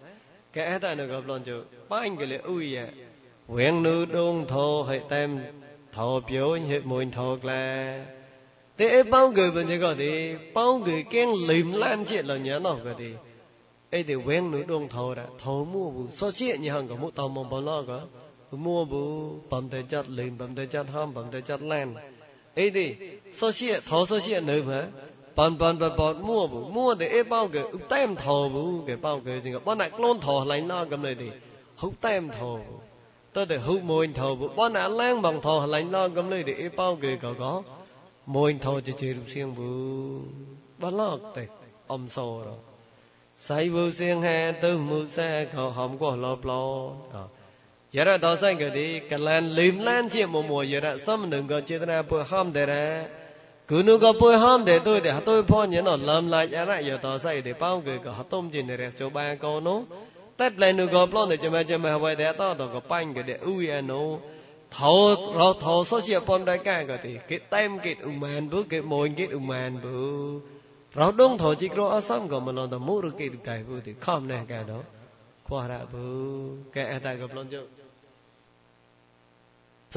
[0.52, 2.88] cái ta nó gặp lon chứ bánh cái lấy ui à.
[3.46, 5.40] Quyện nữ đông thô hay tem
[5.92, 8.06] thọ biểu hệ mùi thọ là
[8.78, 12.58] thế bao người bên dưới có thì bao người kén lìm lan chuyện là nhớ
[12.58, 13.12] nó cái thì
[13.90, 16.96] ấy thì quen nữ đông thọ đã thọ mua bù so chuyện như hàng có
[16.96, 18.00] mua tàu mong bao lo có.
[18.50, 21.94] Mua bù, bấm tay chặt lìm, bấm tay chặt ham bấm tay chặt lan
[22.56, 22.94] ấy đi,
[23.32, 24.86] so chuyện thọ so chuyện nữ mà.
[25.36, 26.64] Bần bần bần bần mua bù.
[26.64, 28.80] Mua thì ấy bao cái, người tem thọ bù.
[28.86, 31.26] Cái bao người thì bao nãy lon thọ lại nó cầm này đi,
[31.76, 32.80] không tem thọ bù.
[33.32, 36.42] Tôi để hút mùi thầu bộ bọn nã lang bằng thầu lạnh lo gom lấy
[36.42, 37.62] ấy bao cái có có
[38.26, 39.62] mồi thầu chỉ chỉ rụp xiên bù.
[40.78, 41.46] Bắt lọt tệ
[41.86, 42.54] âm sâu rồi.
[43.36, 46.44] Sai bù xiên hè tư mù xe có hòm của lọp
[47.96, 52.86] យរៈដោសង្កតិកលានលឹមឡានជាមមួយរៈសំនឹងក៏ចេតនាពុហំតរៈ
[53.70, 59.78] គុណក៏ពុហំតេទុយទេហតុយផញណលំឡាច់អរៈយតោសៃទេប៉ោងគឺក៏ហតុមជានរះចោបាកោនោះ
[60.40, 64.02] តែប្លែនុក៏ប្លន់តែចាំចាំហើយតែតតក៏បាញ់ក៏ដែរអ៊ូយ៉ាណូ
[64.76, 64.94] ថោ
[65.40, 69.96] រោថោសុជាប៉ុនដែរកាក៏ទេគេតែមគេអ៊ុម៉ានពុគេមួយគេអ៊ុម៉ានពុ
[71.00, 74.86] រោដងថោជីក្រអសំក៏មិនលន់តមុរគេតែពុទេខំណែកាដល់
[75.46, 76.04] ខ្វះរៈពុ
[76.74, 77.75] គេអត់តែក៏ប្លន់ជោ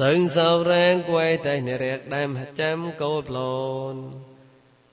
[0.00, 2.30] សឹងសោរាងគួយតែនរែកដើម
[2.60, 3.38] ចាំកោប្ល
[3.92, 4.00] ន់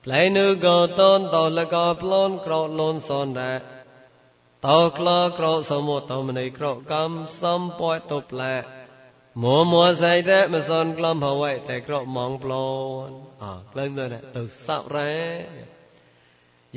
[0.04, 0.66] ប្លែនុក
[1.00, 3.58] តនតលកប្លន់ក្រលនសនដែរ
[4.68, 7.10] តោក្លក្រោសមុតមនីក្រោកំ
[7.42, 8.54] សំពួយតុប្លា
[9.44, 12.54] មួមួសៃរៈមសនក្លំហវៃតែក្រោមងប្ល
[13.04, 14.04] ន់អក្លែងទៅ
[14.36, 15.12] ទៅសោរ៉ា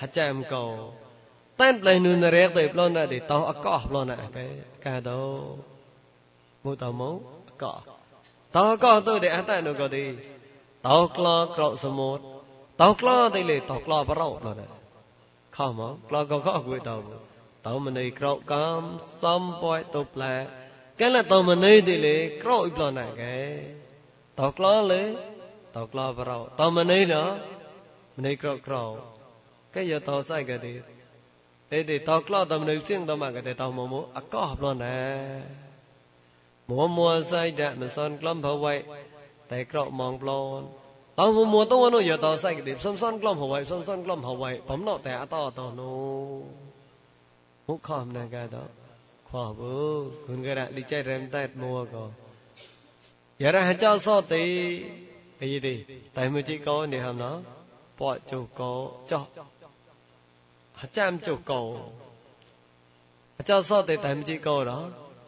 [0.00, 0.66] ហចាំកោ
[1.60, 4.46] តែនប្លែនុនរៈទេប្លន់ណាទេតោអកោប្លន់ណាបែ
[4.86, 5.22] កាដោ
[6.64, 7.10] មុតមោ
[7.62, 7.74] កោ
[8.56, 10.04] តោកោទៅទេអតនុកោទេ
[10.88, 12.18] តោក្លោក្រោសមុត
[12.82, 14.66] តោក្លោទេលេតោក្លោបរោណណា
[15.56, 16.96] ខំមកក្លោកោកោគួយតោ
[17.66, 18.80] តោមនីក្រោកំ
[19.22, 19.80] សំពួយ
[24.38, 25.18] តុប្លាកែល
[25.74, 27.14] តោមនីទេលេក្រោអ៊ីប្លណាកែតោក្លោលេតោក្លោបរោតោមនីណ
[28.16, 28.84] មនីក្រោក្រោ
[29.74, 30.72] កែយតោសៃកទេ
[31.70, 34.96] ទេទេតោក្លោតោមនីសិងតោមកទេតោមមោអកោប្លណា
[36.68, 38.74] มัวมัวไซดะมสอนกล้อมพไว้
[39.48, 40.62] แต่กรอมองปลอน
[41.18, 52.18] ตอนมัวมัวตัวนู้อย่าต่อไซกดิบซ้ำซ้อนกล้อมพไว้ซ้ำซ้อนกล้อมพไว้ผมเนาะ
[53.55, 54.43] រហចោសតិ
[55.41, 55.73] អីទេ
[56.17, 57.31] តែមួយជីកោនេះហមណោ
[57.99, 58.73] បោចុកោ
[59.11, 59.19] ចោ
[60.79, 61.61] អចាំចុកោ
[63.39, 64.71] អចោសតិតែមួយជីកោរ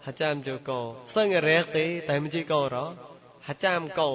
[0.07, 0.79] អចាំចុកោ
[1.13, 2.75] សង្ឃរេតិតែមួយជីកោរ
[3.49, 4.11] អចាំកោ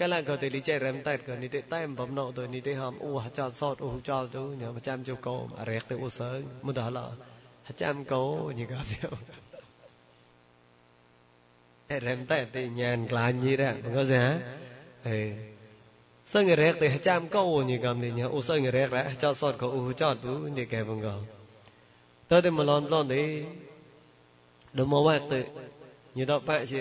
[0.00, 5.36] កាលកោតិលីចៃរំតែតកោនេះទេតែបំណោទៅនេះទេហមអូអចោសតអូចោទៅញ៉ាំអចាំចុកោ
[5.68, 6.30] រេតិអូសើ
[6.66, 6.98] មុតហឡ
[7.68, 8.22] អចាំកោ
[8.58, 8.98] ញីកោទេ
[12.06, 14.22] rentai te nyan glanyi ra ngo sa
[15.04, 15.18] he
[16.32, 19.30] sang rek te cham ko wo ni gam ni nya o sang rek ra cha
[19.40, 21.14] sot ko u cha bu ni ke bang go
[22.28, 23.22] to te malon plon te
[24.76, 25.40] do mo wa te
[26.14, 26.80] ni do pa chi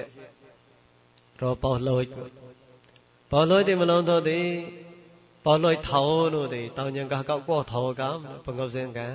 [1.41, 2.05] ro pa loj
[3.31, 4.39] pa loj te malon to te
[5.43, 8.89] pa loj thao no te tao nyan ka ka ko thao kam bang go sen
[8.97, 9.13] kan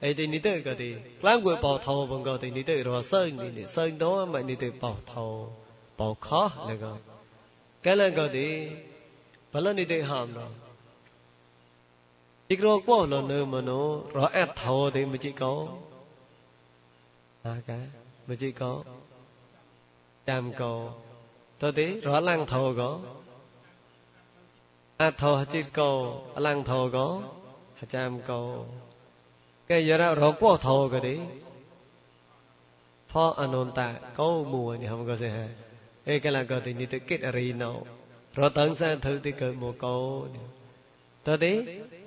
[0.00, 2.82] ấy thì ní tự cái thì làm người bảo thầu bằng cái thì ní tự
[2.82, 5.52] rồi sơn thì sơn đó mà ní tự bảo thầu
[5.98, 6.90] bảo khó là cái
[7.82, 8.68] cái là cái thì
[9.52, 10.48] bỏ lên ní tự hàm rồi
[12.50, 15.68] chỉ có quá là nơi mà nó rõ ép thầu thì mới chỉ có.
[17.42, 17.80] À cái
[18.26, 18.82] mới chỉ có.
[20.26, 20.92] Chạm cầu.
[21.58, 23.00] Tôi tí rõ lăng thầu có.
[24.96, 26.24] A thầu chỉ cầu?
[26.36, 27.22] Lăng thầu có.
[27.90, 28.66] Chạm cầu?
[29.70, 31.18] Cái giờ đó rõ quá thầu cái đi.
[33.08, 35.48] Phó anon ta câu mùa thì không có gì hết.
[36.04, 37.86] Ê, cái là cái thì như thế kết ari nào
[38.34, 40.26] rõ tận sang thử thì cởi một câu
[41.24, 41.60] tôi tí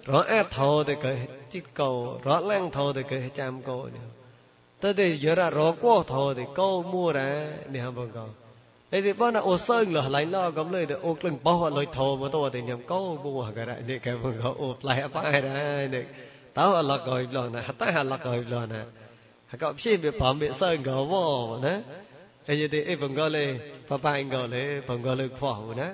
[0.05, 1.17] rõ a thầu thì cởi
[1.49, 3.89] chỉ cầu, rõ lăng thầu thì cởi cham cầu.
[4.79, 8.29] Tới đây giờ ra rõ quá thọ thì câu mua ra nè hả vâng con
[8.91, 11.69] ấy thì bao nào ô sơn là lại lo cầm lời thì ô lưng bao
[11.69, 14.75] lời thọ mà tôi thì nhầm câu mua cái này nè, cái vâng con ô
[14.81, 16.01] lại phải ra, nè.
[16.01, 18.49] tao là gọi lo nè ta là gọi Tahu Allah gaib lana, hatta Allah gaib
[18.49, 18.85] lana.
[19.51, 21.73] Hakak psi be pam be sa gawa na.
[22.47, 23.45] E ye de e bangale,
[23.87, 25.87] papa ingale, bangale khwa na.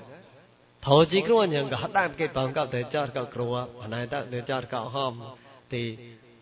[0.85, 3.47] ធោជីគ្រួញងកតាំគេបងកតេចរកគ្រួ
[3.83, 5.13] អណៃតតេចរកហម
[5.73, 5.83] ទី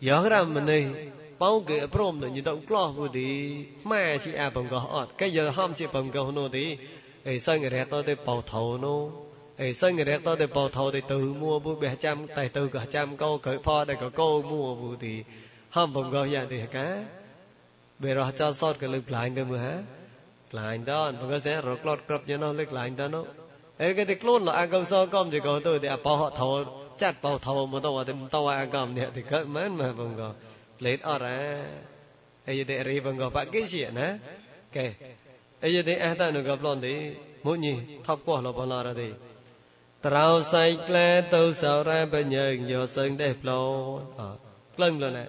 [0.06, 0.80] យ៉ាងរមនី
[1.42, 3.28] បងគេព្រមនឹងទៅក្លោះពុទី
[3.90, 6.64] ម៉ែជាអបងកអត់គេយល់ហមជាបងកនោះទី
[7.28, 9.00] អេសង្ករតទៅបោថោនោះ
[9.58, 12.68] thì sân người đẹp tôi thì bồ thầu tự mua bu bè trăm, tài từ
[12.68, 15.24] cả trăm, câu cởi pho đây có câu mua bu thì
[15.70, 17.04] hôm phòng gọi dạ thì cá?
[17.98, 19.78] Bề rồi cho sót cái lực lại cái mưa hả?
[20.52, 23.24] Lại đó mà có sẽ rồi lót cặp cho nó, lực lại đó
[23.78, 26.30] ấy cái thì luôn là ăn cơm so cơm thì còn tôi thì bảo họ
[26.30, 26.64] thầu,
[26.98, 30.32] chặt bảo thầu mà tôi thì tôi ăn cơm thì thì cỡ mà phòng gọi
[30.78, 31.64] lấy ở ra.
[32.46, 34.16] Ấy thì rì phòng gọi bạn cái gì nè
[34.72, 34.94] kệ
[35.60, 37.10] ấy thì ai ta nó gặp thì,
[37.42, 39.10] mỗi nhì thắp qua là bao la ra thì.
[40.06, 43.60] ត្រោសៃក្លែទៅសរៈបញ្ញាយោសឹងទេផ្លោ
[44.18, 44.20] អ
[44.76, 45.24] ក្លឹងលណែ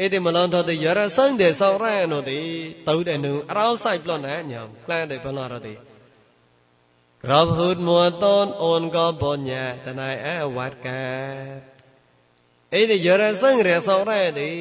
[0.00, 2.40] អេតិមឡនថតិយរសឹងទេសរៈនោះទី
[2.88, 5.74] ទៅតែនឹងរោសៃផ្លោណែញោមក្លែទៅផ្លោរទី
[7.24, 11.04] ក្រពហូតមួតនអូនក៏បញ្ញាតណៃអវត្តកា
[12.74, 14.52] អេតិយរសឹងរសរៈទី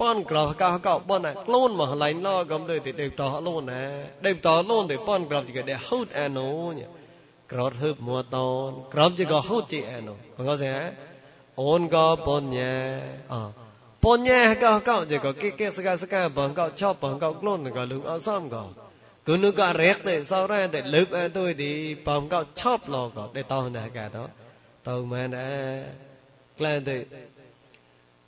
[0.00, 3.82] ប៉នក្រពកោកោប៉នខ្លួនមកឡៃណោកំលើទីដេបតោលូនណែ
[4.26, 6.99] ដេបតោលូនទីប៉នក្រពជីកដេហូតអានូញោម
[7.52, 10.82] ក្រោតហឺបមួតូនក្រមជាក៏ហូតជាអែនោះបងកោសិហា
[11.62, 12.58] អូនក៏បុញ្ញ
[13.32, 13.34] អ
[14.04, 14.30] បុញ្ញ
[14.64, 18.64] កោកោជាក៏គិគិសកាសកាបងកោចប់បងកោក្លូនក៏លឹងអសំកោ
[19.26, 21.70] គឺនោះក៏រែកតែសោរ៉ែតែលើបអើទុយទី
[22.06, 24.24] បងកោឆប់លកោតែតោណាកាតោ
[24.88, 25.54] តោមែនអើ
[26.58, 26.96] ក្លែទៅ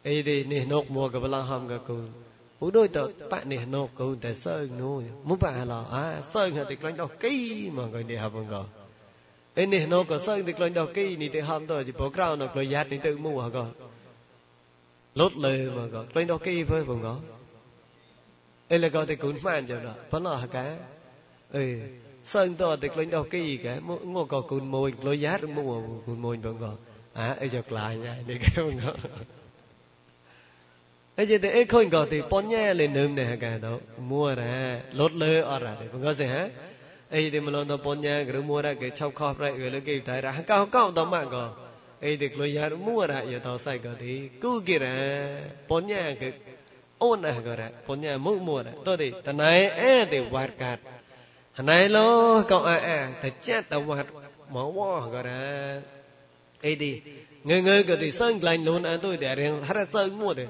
[0.08, 2.06] អីទេនេះនុកមួកបលហំកកូន
[2.64, 2.98] ឧដូចត
[3.32, 4.96] បនេះនុកកូនតែសើងនោះ
[5.28, 6.04] មុបអាឡអា
[6.34, 7.34] សើងតែក្លែងដោះគី
[7.76, 8.62] មកកនេះហបងកោ
[9.55, 10.19] à sơn thì klan đâu kỹ mà cái đi học cái ai nè nốc cái
[10.19, 12.89] sơn thì klan đâu kỹ nè te ham tôi chỉ bộ ground nó klan yat
[12.91, 13.63] nè tự mua cái
[15.15, 17.15] lót lề mà cái klan đâu kỹ phải không có
[18.71, 20.65] អីលកតែគុនម៉ានចរប៉ុណ្ណោះកា
[21.55, 21.63] អី
[22.33, 23.73] សើងតតែក្លែងដោះគីកែ
[24.15, 26.65] ងកគុនមួយក្លុយយ៉ាត់មួយគុនមួយបងក
[27.19, 27.93] អាអីចក្លាញ
[28.29, 28.97] នេះកែបងក
[31.19, 33.71] អីចេះអីខុញកទីប៉ុនញ៉ែលេនឹមនេះកែទៅ
[34.11, 34.55] មួរ៉ា
[34.99, 36.41] លត់លើអរ៉ាបងកសិហា
[37.16, 41.44] ඒයිද මලොන්ද පොඤ්ඤා ගෘමෝරා ගේ ඡක් ខោប្រៃវេលកេតៃរហកោកោតមកោ
[42.04, 44.96] អីទេក្លុយយ៉ារមួរយតោសៃកោទីគូគិរា
[45.70, 46.24] បញ្ញាក
[47.02, 50.82] អូនះករបញ្ញាមុមួរតទេតណៃអែទេវត្តកាត់
[51.68, 52.08] ណៃលោ
[52.50, 54.08] កោអែអែតចាត់តវត្ត
[54.54, 55.30] មកវោករ
[56.66, 56.92] អីទេ
[57.50, 60.44] ងើងើកទីសឹងក្លែងលូនអត់ទុយតែរៀងហរសើមួទេ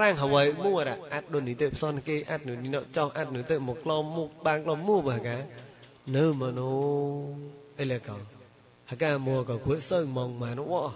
[0.00, 5.38] រ៉ាំងហវៃមួរអត់ដូចនេះទេផ្សនគេអត់នោះនេះចោអត់នោះទៅមកក្លមមុខបាងក្លមមូបហកា
[6.06, 6.70] nơ mà nó
[7.76, 8.16] ấy là cầu
[8.84, 10.90] hả cái mùa cầu cuối sơi mong mà nó quá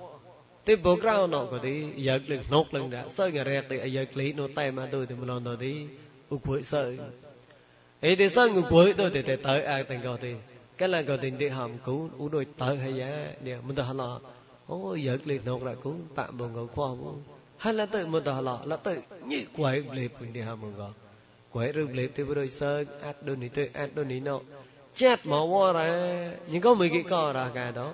[0.64, 3.90] tiếp bộ rau nọ có tí giật lên nốt lên đã sơi ngày rẹt thì
[3.90, 5.86] giật lý nó tay mà tôi thì mình làm rồi tí
[6.28, 6.98] u cuối sơi
[8.00, 10.34] ấy thì sơi người cuối tôi thì tới ai tình cầu thì
[10.78, 13.86] cái là cầu tình đi hầm cũ u đôi tới hay giá nè mình tôi
[13.86, 14.20] hỏi
[14.66, 16.88] ô giật lên nốt lại cũ tạm bộ ngầu khoa
[17.56, 20.76] hay là tự mình tôi hỏi là tự như quậy lệp mình đi hầm mình
[20.76, 20.90] gọi
[21.52, 24.40] quậy rừng lệp thì bữa đôi sơi ăn đôi ní tự ăn đôi ní nọ
[24.98, 26.30] chết mà wo ra.
[26.46, 27.92] Nhưng có mấy cái cỏ ra cả đó.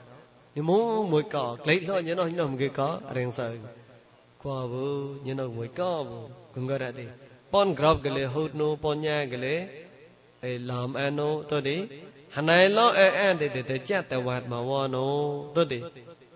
[0.55, 3.53] Nhưng muốn mười cỏ, lấy thôi nhớ nó nhớ mười cái cỏ riêng sợ.
[4.43, 5.45] Qua vô nhớ nó
[5.75, 7.05] cỏ vô cũng có ra đi
[7.53, 9.69] pon grab cái lệ hút nô, pon nhà cái lệ
[10.41, 11.79] ai làm ăn nô, tôi đi.
[12.33, 15.45] Hôm nay lo ai ăn để để chết tại vạt mà wo nô.
[15.55, 15.83] Tôi đi.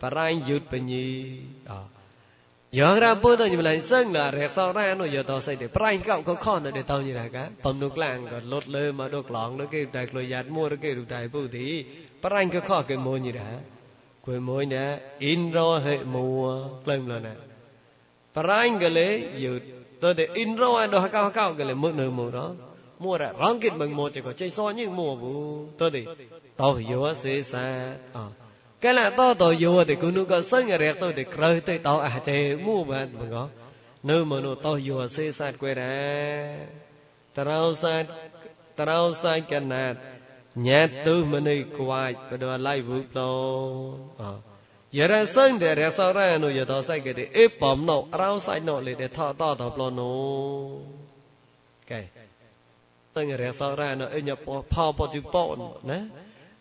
[0.01, 1.85] Phải ra anh dụt bên gì à.
[2.80, 11.68] ယောဂရပုဒ္ဓညမလိုက်စံလာရဲဆောရန်တို့ရတော်စိတ်တွေပြိုင်ကောက်ခခေါနဲ့တောင်းကြတာကပမ်နုကလန်ကလွတ်လေမတို့ကလောင်လို့ကေတိုက်ကလရတ်မိုးရကေရူတိုင်ပုတိ
[12.24, 13.50] ပြိုင်ခခေါကေမိုးညီတာ
[14.24, 14.84] kwe moy na
[15.32, 16.54] inro he mua
[16.84, 17.34] klem la na
[18.36, 19.08] parain gale
[19.44, 19.54] yu
[20.02, 22.46] to de inro do ka ka gale mu no mu đó
[23.04, 24.34] mua ra rong kit mừng một chỉ có
[28.85, 33.49] កាលតតយោតែគុនុក៏សឹងរែកទៅតែក្រៅទៅតអាចេមួបានបងក
[34.11, 35.99] នៅមនុតយោសេសាទគួយរ៉ា
[37.37, 38.05] តរោសាទ
[38.79, 39.95] តរោសាទកណាត
[40.67, 43.33] ញ៉ែទុមនីគួចបដលៃវុផ្លោ
[44.21, 44.23] អ
[44.97, 50.13] យរសឹងតែរសរ៉ានុយតសៃកេតិអេបំណោរោសៃណោលេតែថតតតផ្លោនុ
[51.91, 52.01] កែ
[53.15, 55.45] សឹងរសរ៉ានុអញពោផោបតិបោ
[55.91, 55.99] ណា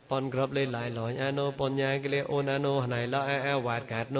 [0.09, 4.19] ปอนกรอบเลยหลายหลอยอาโนปอนยากิเลโอนาโนไหนละแอแอวาดกาดโน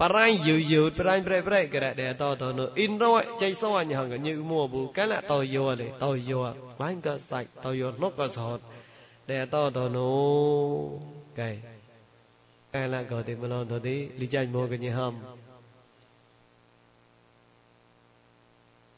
[0.00, 6.44] ปรายยืดยืดปรายเปรย์เปรย์กระเดะต่อต่อโนอินร้อยใจสว่างอย่างกันยืมัวบุกันละต่อยัวเลยต่อยัว
[6.80, 8.58] บ้านก็ใส่ต่อยัวนกก็สอด
[9.26, 9.98] เดะต่อต่อโน
[11.36, 11.48] ไก่
[12.70, 15.14] ไก่ละก็ติดมาลองต่อดีลิจันโมกันยี่ห้อม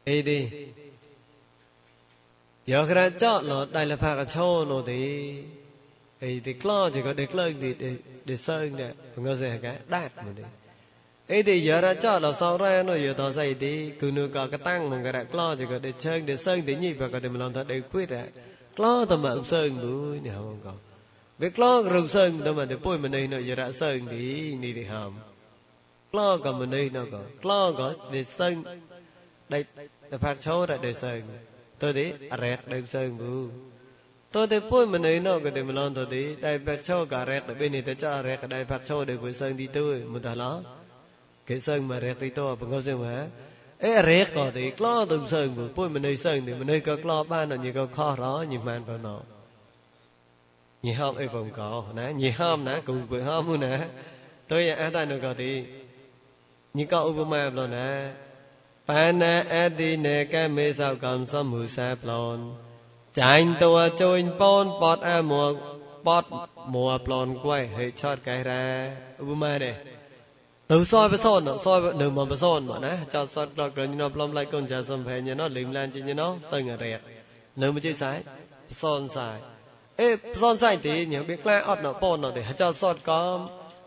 [0.05, 0.41] เอดี
[2.64, 4.37] เดี๋ยวกระเจาะหลอดได้ละพากระโช
[4.67, 5.05] โนดี
[6.23, 7.77] 이 데클라 제가 데클라기
[8.25, 10.43] 데서인데 뭔가서 cái đạt mà đi.
[11.29, 13.91] Ấy thì giờ ra cho là sau ra nó giờ tao say đi.
[13.91, 16.75] Cứ nửa cả cái tăng một cái đạt lo 제가 để chơi để sơn để
[16.75, 18.25] nhị và cái mình làm thật để quyết ra
[18.77, 20.79] lo tao mà sơn đuôi nè, không còn
[21.39, 24.55] việc lo rừng sơn tao mà để bôi mình đây nó giờ ra sơn đi
[24.55, 25.19] đi thì hầm.
[26.12, 28.62] Lo còn mình đây nó còn lo có để sơn
[29.49, 29.64] đây
[30.11, 31.23] để phát số ra để sơn
[31.79, 33.51] tôi đi à, rẹt để sơn luôn
[42.95, 43.27] mà
[43.79, 46.81] ê, rét có thì lo từng sơn vừa bôi mình nơi sơn thì mình nơi
[46.81, 49.20] có lo, ba nó như có kho đó như man vào nó.
[50.83, 53.81] Nhị hôm ấy vòng có nè nhị hôm nè, cùng với hôm luôn nè.
[54.49, 55.64] Tôi ăn tay nó có thì
[56.74, 58.11] như có Obama rồi nè.
[58.87, 59.45] Pana
[63.17, 65.55] Chanh tua choin pon pot a mùa
[66.05, 66.25] pot
[66.67, 69.75] mùa plon quay hệ chót cái ra Obama đây
[70.71, 77.01] នៅសយបសនសយនៅមកបសនមកណាចោសតដល់ក្រញណប្លំឡៃកូនចាសំភែញណលឹមឡានជីញណសឹងរែក
[77.62, 78.17] នៅមកជិសាយ
[78.71, 79.37] បសនសាយ
[80.01, 83.39] អេបសនសាយទីញបិក្លាអត់ណប៉នទេចោសតកំ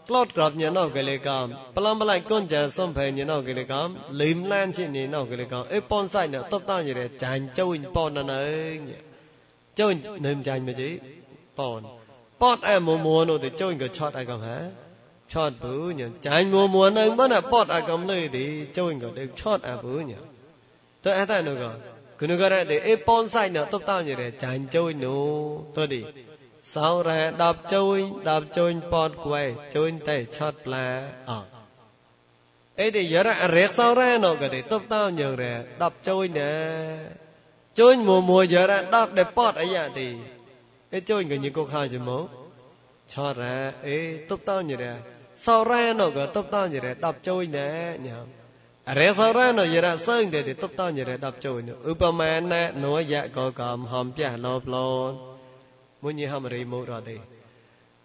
[0.07, 1.45] ក្លត់ក្របញណកលេកំ
[1.77, 3.87] ប្លំឡៃកូនចាសំភែញណកលេកំ
[4.21, 9.08] លឹមឡានជីញណកលេកំអេប៉ុនសាយណតបតញរែចាញ់ចុញប៉ុនណើ
[9.78, 9.94] ចុញ
[10.26, 10.90] នឹមចាញ់មកជី
[11.58, 11.80] ប៉ុន
[12.40, 14.58] ប៉ុនអែមមួនោះទៅចុញក៏ឆត់អីកំហា
[15.28, 18.94] chót bú nhỉ chán mùa mùa nâng bắt là bọt à cầm nơi thì chơi
[18.94, 20.14] ngờ được chót à bú nhỉ
[21.02, 21.70] tôi ăn tại nó có
[22.18, 25.08] cứ nó gọi để ép bon sai nữa tốt tao như thế chán chơi nó
[25.74, 26.04] tôi đi
[26.62, 31.40] sau ra đạp chơi đạp chơi bọt quay chơi tay chót là à
[32.76, 35.92] ấy thì giờ ra rét sau ra nó cái để tốt tao như thế đạp
[36.02, 36.92] chơi nè chơi mùa mùa giờ ra đạp để bọt ấy vậy thì ấy chơi
[36.92, 37.27] người như cô khai chứ mốt cho
[43.36, 44.96] ra ấy tốt tao như thế
[45.36, 48.16] sau ra nó có tốc tao như thế đập trôi nè nhá
[48.94, 51.90] rẽ sau ra nó như thế sơn để tốc tao như thế đập trôi nữa
[51.90, 55.16] upama nè nó dạ có cầm hòm chả lộp lộn
[56.02, 57.16] muốn như hàm rì mù rồi đi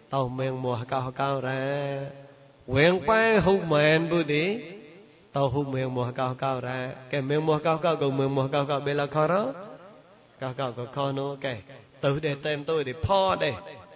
[0.09, 1.99] tàu miền mùa cao cao ra.
[2.67, 4.57] Quyền bay hụt màn bôi đi
[5.33, 6.91] tàu hụt mùa cao cao ra.
[7.09, 9.53] Cái mùa cao cao cùng mùa cao cao bên là khó đó.
[10.39, 11.61] Cao cao có khó nữa cái
[12.01, 13.53] từ để tem tôi đi po đây.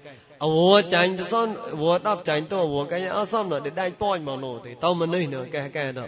[0.44, 0.60] អវ
[0.94, 1.48] ចាញ់សន
[1.82, 6.00] វដល់ចាញ់តវកាញ់អសំណដេដៃប៉ោញមកនោះទេតមិននេះនោះកែកែត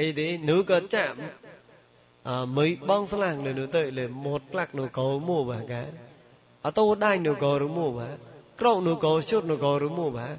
[0.00, 1.14] អីទេនោះក៏ចាក់
[2.33, 5.83] à, mấy bong sáng làng nữa tới là một lạc nụ cầu mua bà cả
[6.61, 8.07] à tôi đai nụ cầu rồi mua bà
[8.61, 10.35] ក្រោកនោះក៏ជុតនោះក៏រមួបាទ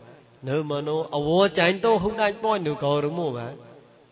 [0.49, 3.55] នៅមកនោះអវចាញ់ទៅហុកដាច់ប៉ុញនោះក៏រមួបាទ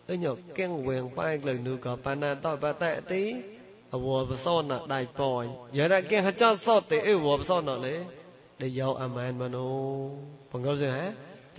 [0.09, 0.25] អញ
[0.57, 3.23] កៀងវៀងប៉ែកលើនោះក៏ប៉ាណាតបតេទី
[3.93, 5.43] អវបសនដាច់ប៉ុញ
[5.77, 7.95] យារកៀងហចសតទេអវបសនលេ
[8.61, 9.73] ដែលយកអាមែនមកនោះ
[10.51, 11.05] បងកោសិហេ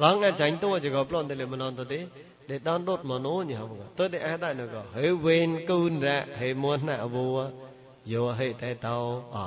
[0.02, 2.00] រងអាចាញ់ទៅក៏ប្លន់ទៅលើមណនទៅទេ
[2.48, 5.66] để đón đốt mà nó nhỉ không tôi để ai tại nó có hệ quên
[5.66, 7.48] cun ra hệ muốn nạ vua
[8.06, 9.46] vô hệ tay tàu à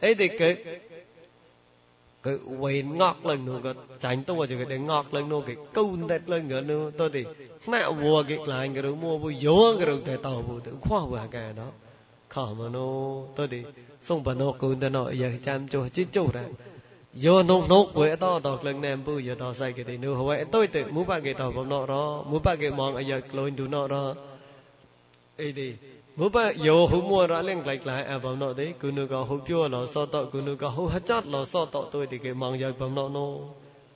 [0.00, 0.56] ấy thì cái
[2.22, 5.56] cái quên ngọt lần nữa cái tránh tôi chỉ cái để ngọt lần nữa cái
[5.74, 7.24] cun đẹp lần nữa nữa tôi thì
[7.66, 10.76] nạ vua cái lại cái đồ mua vua vô cái đồ tay tàu vua tự
[10.80, 11.66] khoa vào cái đó
[12.28, 13.64] khó mà nó tôi thì
[14.02, 16.42] xong bà nó cun tôi nói giờ chăm cho chứ chủ ra
[17.12, 20.14] yo nong nok we to to kleng nem bu yo to sai ke ti nu
[20.14, 23.02] hwe tôi te mu pa ke to bom no ro mu pa ke mong a
[23.02, 24.14] yo kloin du no ro
[25.38, 25.74] ai đi
[26.16, 29.06] mu pa yo hu mo ra leng klai klai a bom no de ku nu
[29.06, 31.88] ko hu pyo lo so to ku nu ko hu ha chat lo so to
[31.92, 33.26] tôi ti ke mong yo bom no no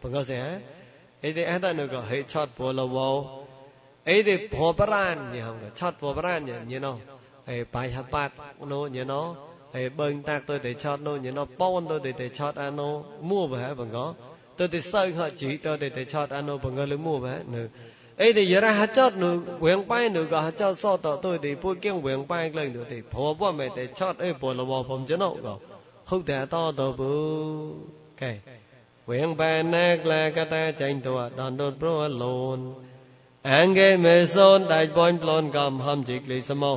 [0.03, 0.53] bang ko se ha
[1.23, 3.09] ai de a ta nu ko he chat bo lo wo
[4.07, 6.99] ai de pho paran ni hong ko chat pho paran ni no
[7.47, 8.33] ai pai ha pat
[8.71, 9.23] no ni no
[9.76, 12.94] ហើយបើងតាក់ទៅតែឆតនោះញណប៉នទៅតែឆតអានោះ
[13.30, 14.00] មួបហ៎បងក
[14.60, 17.64] ទៅតែសើហជីទៅតែឆតអានោះបងកលមួបហ៎នៅ
[18.22, 19.34] អីតែយរហចតនោះ
[19.66, 25.54] វៀងប៉ៃនោះក៏ចតសតទៅតែពួយគៀងវៀងប៉ៃក្លែងទៅតែព្រោះប៉ុមិនតែឆតអីពលលបผมចណោក៏
[26.10, 27.12] ហុកតែតទៅពូ
[28.22, 28.32] កែ
[29.10, 32.60] វៀងប៉ៃណែក្លែកតាចាញ់ទៅដនដុតព្រោះលូន
[33.52, 36.74] អង្គេមេសូនដាច់បនប្លន់កំហំជីក្លីសមោ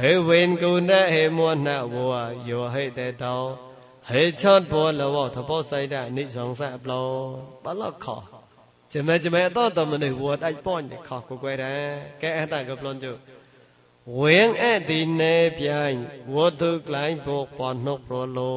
[0.00, 2.06] ហេវិនគុណហេមោណវោ
[2.48, 3.36] យោហេតេតោ
[4.10, 7.02] ហេឆតဘောលវថពោសៃដនិសងសប្លោ
[7.64, 8.06] បលខ
[8.92, 11.84] ចមេចមេតតមនិវដៃប៉នខកកွယ်ដែរ
[12.22, 13.06] កែអតកប្លន់ជ
[14.20, 15.98] វៀងអតិនេប្យាញ់
[16.34, 18.56] វទុក្លែងពុកបននុកប្រលោ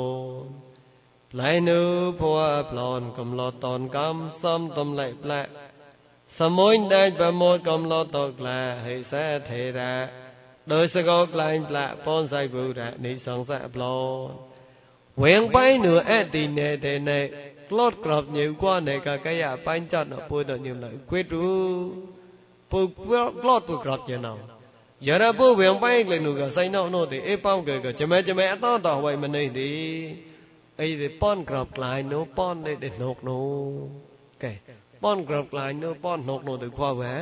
[1.31, 1.81] ផ្លែនុ
[2.19, 2.33] ភ័
[2.71, 5.41] ប្លន់កំឡតនកំសំតំឡៃផ្លា
[6.39, 10.26] សមួយដៃប្រមោតកំឡតក្លាហេសេធេរា
[10.74, 13.84] ដោយសកលក្លែងផ្លាក់ពនសៃបុរៈនៃសង្សារប្ល
[14.26, 14.32] ន់
[15.24, 17.20] វៀងបៃនឺអតិនេតេណេ
[17.70, 21.51] ក្លត់ក្របញើគួណេកកយបៃចាត់ណពុទញឹមឡគិតរូ
[22.72, 22.82] ពុ
[23.41, 24.34] ក្លត់ពុក្របញណោ
[25.07, 29.72] យរពុវៀងបៃក្លែនុកសៃណោណោទេអេប៉ងកកចមេចមេអតតវៃមណៃទី
[30.82, 33.47] អីទេប៉ុនក្របក្លែងនោះប៉ុនទេទេណុកនោះ
[34.43, 34.53] កែ
[35.03, 37.15] ប៉ុនក្របក្លែងនោះប៉ុនណុកនោះទៅខ្វះវ៉ា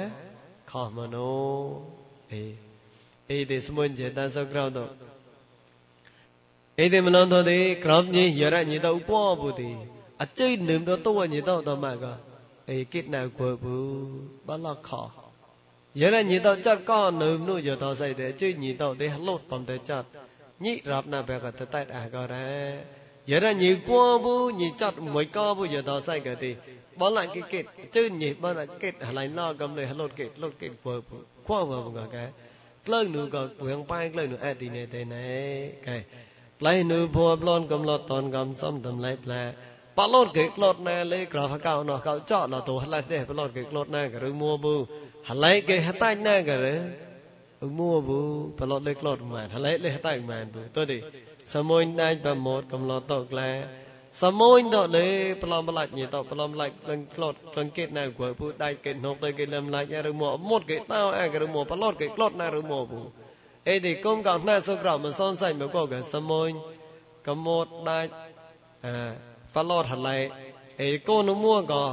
[0.72, 1.60] ខោមនោះ
[2.34, 2.65] អេ
[3.28, 4.90] Ede smonje tanso kraudo.
[6.78, 9.76] Ede menondo de kraupnye yara nyida upo budi.
[10.20, 12.18] Achay nimdo towa nyida utamaga.
[12.68, 15.10] Ede kitna kwabu balakha.
[15.96, 18.28] Yara nyida chat ka nimno yada saide.
[18.32, 20.06] Achay nyida de halot pamde chat.
[20.62, 22.84] Nyi rapna bhega tatait agare.
[23.26, 26.58] Yara nyi kwabu nyi chat mwai kabu yada saige de.
[27.00, 27.66] Balak kikit.
[27.84, 30.38] Achay nyi balak kit halai la gamle halot kit.
[30.38, 31.26] Lot kit kwabu.
[31.46, 32.32] Kwabu bunga kaya.
[32.88, 35.28] Vừa khoa vừa vừa cái ក្លើនូក៏ពងប៉ែក្លើនូអតិនេតេណេ
[35.88, 35.98] កែ
[36.60, 39.42] ប្លៃនូភួប្លន់កំឡត់តនកំសំតំឡៃផ្លែ
[39.98, 44.76] បឡត់គេក្លត់ណាលេក្រហកោណោះកោចោណោះទៅហឡៃទេបឡត់គេក្លត់ណាក៏រឹងមួប៊ូ
[45.30, 48.22] ហឡៃគេហតាច់ណាក៏រឹងមួប៊ូ
[48.60, 50.98] បឡត់លេក្លត់ម៉ានហឡៃលេហតាច់ម៉ានប៊ូទៅទី
[51.54, 53.50] សមួយដាច់ប្រមោតកំឡត់តក្លែ
[54.23, 55.07] សមួយទៅលេ
[55.43, 63.01] ប្លំប្លាច់ញីទៅប្លំប្លាច់លឹងក្លត់លឹងគេណៅគួយពូដៃគេណុកទៅគេលំឡាច់ឬមកមុតគេតោអាគេឬមកប្លត់គេក្លត់ណាឬមកពូ
[63.69, 66.49] អេទីគុំកោណែសុក្រមិនសនសៃមកក៏គេសមួយ
[67.27, 68.13] កមត់ដាច់
[68.85, 68.95] អា
[69.55, 70.17] ប្លត់ហឡៃ
[70.83, 71.87] អេកូនមួក៏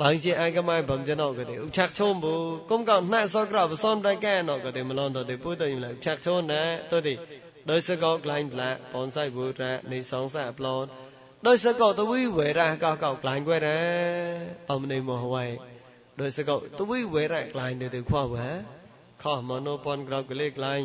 [0.00, 2.34] បងជាអាយកម៉ៃបំចណោក៏ទេឧឆាក់ឈុំពូ
[2.70, 6.62] គុំកោណែសុក្រមិនសនតែកែណោក៏ទេមឡនទៅទេពូទៅយំឡៃឧឆាក់ឈុំណែ
[6.92, 7.14] ទៅទី
[7.70, 10.88] ដោយសកោក្លែងផ្លាបនសៃបុរៈនៃសងសាប្លន់
[11.46, 13.80] ដោយសកោតវិវេរៈកោកោក្លែងគួយរ៉ា
[14.72, 15.44] អំនៃមហវៃ
[16.20, 18.48] ដោយសកោតវិវេរៈក្លែងទៅទៅខ្វះវ៉ា
[19.22, 20.80] ខោមនោបនក្រោកលេក្លែង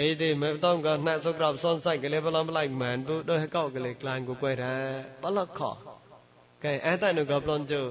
[0.00, 4.76] អីទេមិនតំកណាក់សុក្រោបសនសៃកលេបឡំប្លែកម៉ានពុដោយកោកលេក្លែងគួយរ៉ា
[5.22, 5.70] បលខោ
[6.64, 7.82] កែអែតនុកោប្លន់ជូ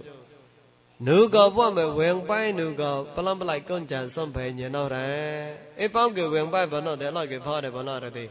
[1.00, 5.04] nuga bwa me wen pai nuga palam palai kon jan som phe nyen no ra
[5.84, 8.10] e pao ge wen pai ba no de la ge pha de ba no ra
[8.16, 8.28] de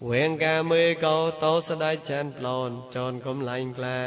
[0.00, 4.00] wen ka me ko to sa dai chan plon chon kom lain kla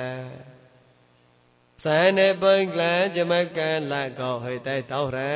[1.84, 5.32] sai ne bang kla je ma ka la ko hoi tai tao ra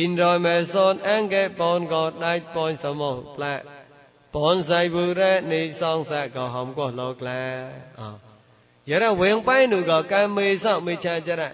[0.00, 3.54] in rồi me son an ge pon ko dai pon sa mo pla
[4.32, 7.40] pon sai bu ra ni song sa ko hom ko lo kla
[8.08, 8.23] à.
[8.86, 11.52] Giờ đó quyền bay nu có cái mê sao mê cha cha ra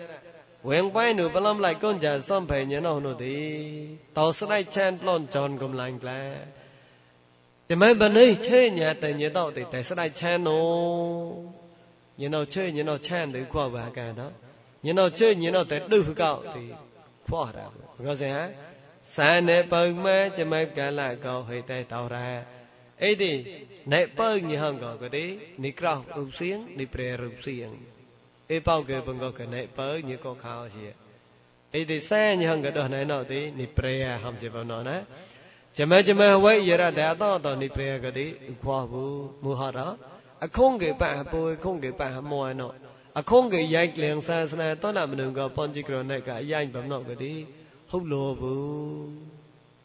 [0.63, 3.73] quyền bay nu bao lại con già xong phải nhớ nào nó đi
[4.15, 6.35] tàu sẽ lại chan lon tròn cùng lành kla
[7.69, 10.53] thì mấy bên ấy chơi nhà tại nhớ tàu thì tại sẽ lại chan nó
[12.21, 14.31] nhớ nào chơi nhớ nào chan được qua bà cả đó.
[14.83, 16.61] Nhớ nào chơi nhớ nào tại đưa cậu thì
[17.31, 17.63] qua ra.
[18.07, 18.51] Có gì hả?
[19.03, 22.45] Sa ne bưng mê cho mấy cái là cậu hơi tay tàu ra.
[23.01, 23.69] Ấy đi nè bưng như hăng gọi cái đi nị krao rụp xiếng nị pre
[23.69, 26.87] rụp xiếng ấy bao cái bằng gọi cái nè Nepelnihanga kati nikrah rup sieng ni
[26.87, 27.75] pre rup sieng.
[28.49, 30.93] E pao ke bungo ke nepel ni ko khao chi.
[31.73, 35.05] E de sa nihanga do nai no ti ni pre ham chi ba no na.
[35.79, 39.05] ចមចមវៃយរដតតនិព្រយកតិឧបោហុ
[39.45, 39.79] មោហរ
[40.43, 42.69] អខុងគេបៈពុយខុងគេបៈមោណោ
[43.19, 47.33] អខុងគេយ៉ៃក្លៀងសាសនាតនមនុកបញ្ជីក្រណកយ៉ៃបំណកតិ
[47.91, 48.55] ហុលោបុ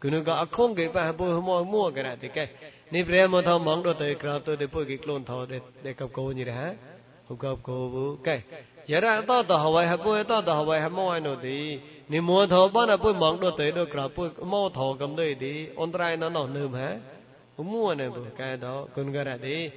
[0.01, 2.43] គុណកអខុងគេបៈពុយមោមោករតិកែ
[2.91, 5.93] Ni prema thao mong đô tệ krab tôi để bôi cái clone thao để để
[5.93, 6.73] cặp cô như thế hả?
[7.27, 8.15] Không cặp cô bố.
[8.23, 8.41] Cái
[8.85, 11.79] giờ ra to tờ hậu hay bôi to tờ hậu hay mau ai nổi thì
[12.09, 15.15] ni mua thao bao là bôi mong đô tệ đô krab bôi mau thao cầm
[15.15, 16.97] đây thì on trai nó nọ nơm hả?
[17.57, 19.69] Không mua này bôi cái đó con cái này thì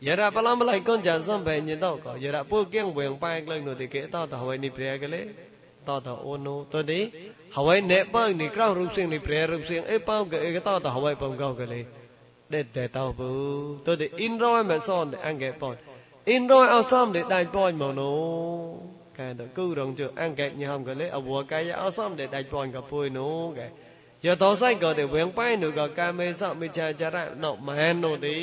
[0.00, 2.64] giờ ra bao lắm lại con giả xong về nhìn đâu có giờ ra bôi
[2.64, 5.26] kiêng bèn bay lên nổi thì kệ to tờ hậu ni prema cái lấy
[5.88, 7.02] តតអូនូតនេះ
[7.56, 11.80] ហើយអ្នកបើនេះក្រោះរូបសៀងនេះព្រះរូបសៀងអីប៉ោកអីកតតហើយបំកោកលេ
[12.54, 13.28] det te tao bu
[13.84, 15.76] to de inroi ma son de ange pon
[16.34, 18.10] inroi ao som de dai pon mo no
[19.16, 22.24] ka to ku rong chu ange nyam ko le awo ka ya ao som de
[22.34, 23.26] dai pon ka pui no
[23.56, 23.66] ka
[24.24, 27.08] yo to sai ko de weng pai nu ko ka me so me cha cha
[27.14, 28.36] ra no ma han no ti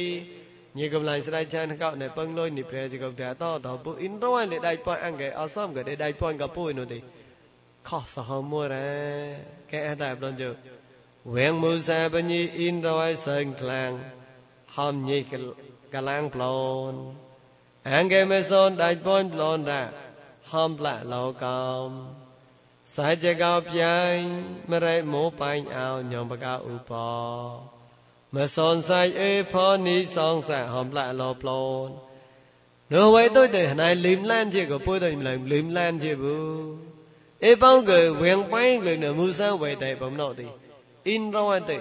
[0.77, 6.99] ញីកំឡៃស្ដាយចានកោណែពឹងលុយនេះព្រះជាកំតែតតពុអ៊ីនរយលេដៃប៉ុនអង្គអសំក៏ដៃប៉ុនកពុនោះទេ
[7.88, 8.90] ខោះសហមួយរ៉ែ
[9.72, 10.49] កែអត់តែប្លន់ជើ
[11.23, 13.99] When Musa bani in roi sơn clang
[14.65, 15.23] Hom nhi
[15.91, 17.15] cả lang plon
[17.83, 19.89] Ang game son đại bon plon ra
[20.43, 22.07] Hom lạ lo com
[22.85, 24.25] Sai chè cao piai
[24.67, 27.59] Mà rây mô pain ao nhom bà cao u po
[28.31, 31.91] Mà son sai ê po ni son sa hom lạ lo plon
[32.89, 36.15] Nếu vậy tôi để này lim lan chè của bố tôi làm lim lan chè
[36.15, 36.63] bố
[37.39, 40.45] Ê bao người quyền bay người nửa mưu sao về tại bóng nọ thì
[41.15, 41.77] inrawante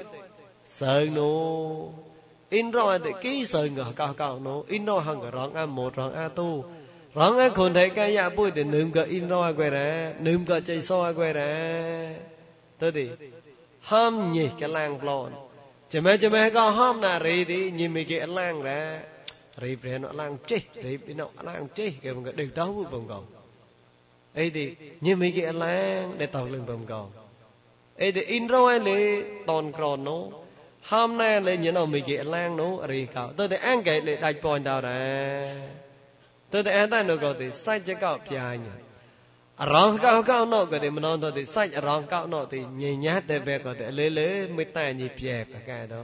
[0.64, 1.32] sarno
[2.50, 6.64] inrawante ki sarno cao cao no inro hằng ka rong a một rong a tu.
[7.14, 10.60] Rong a khôn thấy cái ya bui thì nương ka inro quay ra nương ka
[10.60, 11.50] chạy so quay ra
[12.78, 13.08] tới đi.
[13.80, 15.32] Ham nhỉ cái lang plon
[15.90, 17.70] chỉ mấy chỉ mấy có ham na rì đi.
[17.70, 19.00] Nhìn mấy cái lang ra
[19.60, 23.08] rì bre nó lang chết ri nó lang chết cái mình được đó bụi bông
[23.08, 23.24] cầu.
[24.34, 27.10] Ấy thì nhìn mấy cái lang để tàu lên bông cầu.
[28.01, 28.99] អេអ៊ីនរយលេ
[29.49, 30.17] តនក្រណូ
[30.91, 35.01] ហាំណែលេញណូមីគេឡាងណូរីកោទៅតែអង្កេលេដាច់ប៉ុនតដែ
[35.41, 35.83] រ
[36.53, 38.57] ទៅតែអន្តនុក៏ទីសាច់ចកោផ្យាញ
[39.73, 45.99] រងកោកោណូក៏ទីមណនទៅទីសាច់រងកោណូទីញញ៉ាតែបែក៏ទីលេលេមិនតែញីပြែប្រកែទៅ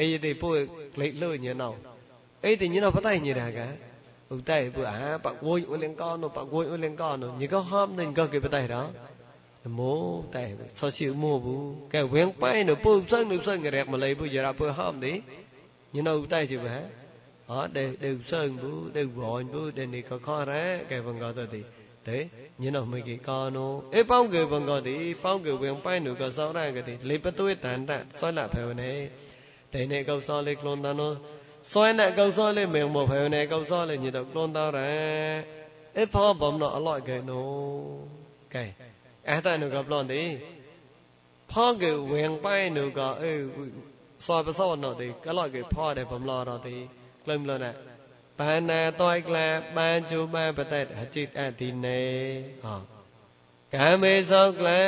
[0.00, 0.58] អីទីពុយ
[0.94, 1.70] ក្លេកលុញញ៉ោ
[2.44, 3.68] អីទីញ៉ោបតៃញ៉ាកា
[4.34, 8.90] ឧតៃពុអាបកួយអ៊ុលៀងកោនោះបកួយអ៊ុលៀងកោនោះញីក៏ហំនឹងក៏គេបតៃដល់
[9.78, 10.48] မို့တဲ့
[10.78, 15.12] ဆောစီမို့ဘူးကဲဝင်းပိုင်တော့ပုံစံလို့စံကြရမလေးဘူးကြရပဟမ်ဒီ
[15.94, 16.74] ညနောတိုက်စီပဲ
[17.48, 21.60] ဟာတဲ့ဒုစံဘူးဒုဘောင်ဘူးတဲ့နေခခရဲကဲဘင်္ဂတော့ဒီ
[22.06, 22.22] တဲ့
[22.62, 27.90] ညနောမိကေကာနောအေပေါင်းကေဘင်္ဂတိပေါင်းကေဝင်းပိုင်တော့ကစောင်းရကတိလေပသွေတန်တ
[28.20, 28.92] ဆောလဖေဝနေ
[29.72, 31.12] တဲ့နေကောက်စောလေးကလွန်တန်နော
[31.70, 34.90] စွဲနဲ့ကောက်စောလေးမေမောဖေဝနေကောက်စောလေးညတော့ကလွန်တော်ရဲ
[35.96, 37.46] အေဖောဘုံတော့အလော့ကေနော
[38.54, 38.87] ကဲ
[39.30, 40.22] អតនុកប្លន់ទេ
[41.52, 43.32] ផកេវែងប៉ៃនុកអេ
[44.26, 46.76] សបសណទេកលកេផដែរបំឡរទេ
[47.24, 47.72] ក្លឹមលណា
[48.40, 49.46] បានណាតយក្លា
[49.78, 52.02] បានជូបានបតេតអចិតអធិនេ
[52.66, 52.68] អ
[53.76, 54.82] កាមេសោក្លា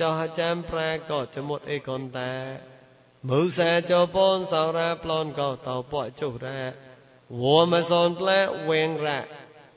[0.00, 2.32] ចោះចាំប្រាកចមុតអេកនតា
[3.28, 6.60] មុសាចោពនសោរាប្លនកោតោពចុរា
[7.42, 8.38] វមសនផ្លែ
[8.68, 9.20] វែងរៈ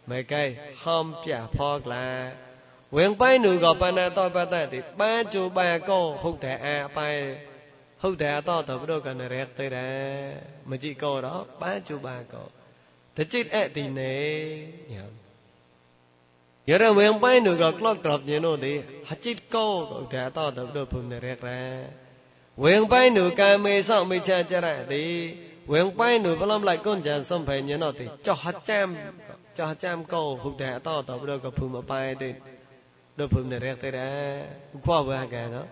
[0.09, 0.43] មកឯ
[0.83, 2.07] ហំពះផក្លា
[2.95, 7.23] ဝင်ပိုင်းနူကပဏ္ဏတောပတတိပန်းจูပန်းကောဟုတ်တယ်အပန်း
[8.01, 9.95] ဟုတ်တယ်အတော့တော်ဘုဒ္ဓကနရဲသေးတယ်
[10.69, 12.47] မကြည့်ကောတော့ပန်းจูပန်းကော
[13.15, 14.15] တကြည့်အဲ့ဒီနေ
[14.91, 15.05] ညာ
[16.69, 18.73] ရရဝင်ပိုင်းနူက clock drop ညင်တို့ဒီ
[19.09, 21.57] ဟကြည့်ကောဟုတ်တယ်အတော့တော်ဘုဒ္ဓဘုံနရဲရဲ
[22.63, 25.15] ဝင်ပိုင်းနူကံမေဆောင်မေချာကြရသည်
[25.71, 28.87] ဝင်ပိုင်းနူပလမ်လိုက်ကွန်ကြံសំភៃញណោទីចោះហាចាំ
[29.57, 32.29] ចោះហាចាំកោហុកតែអតតបរកភូមិបាយទេ
[33.27, 34.39] phượng nè rẹt tê đã
[34.83, 35.63] khoa về hàng gà đó.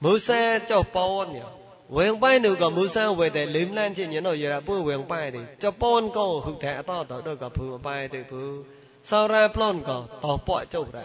[0.00, 1.42] Mưa xa cho pon nhở
[1.90, 4.60] quyền bay nữ có mưa xa về để liếm lan trên những nội gì là
[4.60, 8.08] bữa quyền bay đi cho pon có hụt thẻ to tới đôi có phượng bay
[8.08, 8.64] từ phượng
[9.02, 11.02] sau ra plon có tỏ bọ châu ra.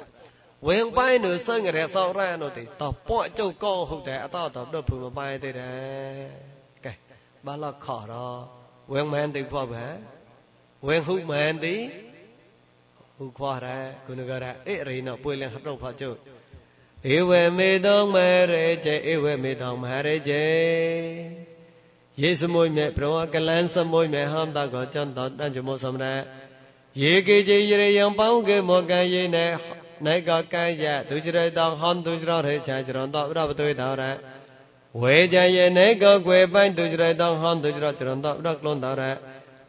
[0.61, 4.05] Quyền bay nữ sơn người rẹt sau ra nó thì tỏ bọ châu có hụt
[4.05, 6.13] thẻ to tới đôi phượng bay tê đã
[6.81, 6.95] cái
[7.43, 8.47] ba lo khó đó.
[8.87, 9.97] Quyền mang từ khoa về
[10.81, 11.87] quyền hụt mang tí
[13.17, 16.09] ဟူခွာရဲဂုဏကရဧရိနောပွေလင်ဟတော့ဖာကျု
[17.15, 18.15] ဧဝမေတောမ
[18.51, 20.43] ရေချေဧဝမေတောမရေချေ
[22.21, 26.15] ယေသမုညေဘရောကလန်သမုညေဟံတကောចន្តតัญចမောសមរៈ
[27.01, 29.45] ယေကေជេយរិយံបងកេមកាយេណេ
[30.05, 34.15] ណៃកកាយៈទុចរិតងហំទុចររេឆាចរន្តអរបទុយតរៈ
[35.03, 39.13] វេជយេណេកគွယ်បៃទុចរិតងហំទុចរចរន្តអរក្លនតរៈ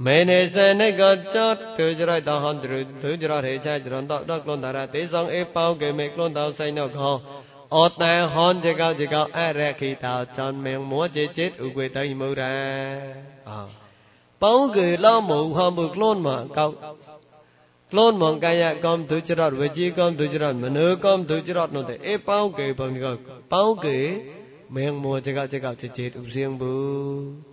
[0.05, 1.03] မေနေစနေက
[1.33, 7.15] ကြတ်သူကြရတဟန်သူသူကြရထေချာကြရန်တော့တော့ကလွန်တာရတေဆောင်အေပေါကေမေကလွန်တော်ဆိုင်တော့ခေါ
[7.75, 12.99] အောတန်ဟွန်ကြကောက်ကြကောက်အရခိတာချောင်းမင်းမောจิตจิตဥကွေတိုင်မူရန်
[13.49, 13.59] အာ
[14.43, 16.75] ပေါင်းကေလောမုံဟံဘုကလွန်မကောက်
[17.91, 23.21] ကလွန်မကယကောမ်သူကြရဝจีကောမ်သူကြရမနုကောမ်သူကြရနုတဲ့အေပေါင်းကေပေါင်းကောက်
[23.53, 23.99] ပေါင်းကေ
[24.75, 27.46] မင်းမောจิตကောက်จิตကောက်จิตจิตဥစင်းဘူး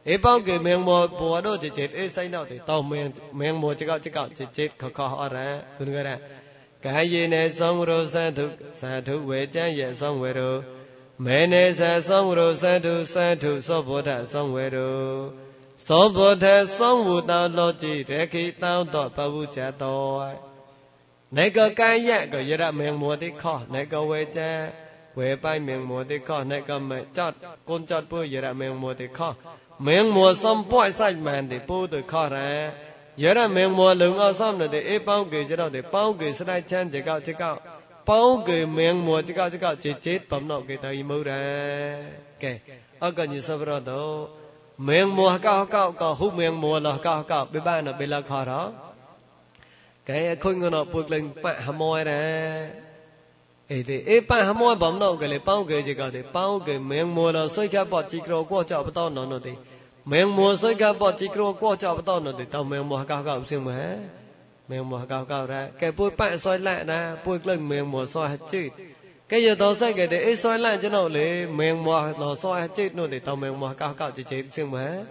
[0.06, 0.88] เอป้องเกเมงโม
[1.18, 3.06] บัวโดเจเจเอไซนอกติตองเมง
[3.36, 6.16] เมงโมจิกอกจิกอกเจเจขขอระคุณกระ
[6.84, 8.47] กายเยเนสองโรสันทุ
[8.78, 10.40] สาธุเวจันเยสองเวโร
[11.22, 14.78] เมเนสาสองโรสันทุสาธุโสโพธะสองเวโร
[15.84, 19.84] โสโพธะสองวุตังโลจิเรขิตังตปวุจโต
[21.34, 27.32] ในกกายะก็ยระเมงโมติขอในกเวจัน เวไปเมียงมัวติข้อในกำเมจัด
[27.68, 29.28] กุนจัดผู้เยระเมียงมัวติข้อ
[29.82, 32.38] เมียงมัวซ้ำป่อยใส่แมนติผู้ติข้อแร
[33.18, 37.50] เยระเมียงมัวหลงเอาซ้ำเนี่ยติเอป้องเกยจะเราติป้องเกยสลายเช่นจะเก้าจะเก้า
[38.08, 41.30] ป้องเกยเมียงมัวจะเก้าจะเก้าจะเจ็ดปั๊มนอกเกยตายมูแร
[42.40, 42.44] แก
[43.02, 43.92] อากันยิ่งสับรอด
[44.84, 48.60] เมียงมัวเก้าเก้าก็หุบเมียงมัวหล่อเก้าเก้าไปบ้านเนาะไปละข้อเรา
[50.04, 50.10] แก
[50.42, 52.12] คนก็เนาะปวดเล็งปะหมอยแร
[54.28, 57.32] hàm môi bấm nọ cái lấy bao cái gì cái thì bao cái miệng mùa
[57.32, 59.38] la soi cả bọt chỉ cầu qua chợ bắt nó nó
[60.05, 63.22] miệng soi cả bọt chỉ cầu qua chợ bắt nó thì tao miệng mùa cao
[63.24, 63.97] cao xem mà
[64.68, 65.68] miệng mùa cao cao ra.
[65.78, 68.68] Cái bụi bạ soi lại na, buộc lên miệng mùa soi hết chứ
[69.28, 72.34] cái giờ tao sẽ cái để ấy soi lại cho nó lấy miệng mùa nó
[72.34, 75.05] soi hết chứ nó thì tao miệng mùa cao cao chỉ chỉ xem mà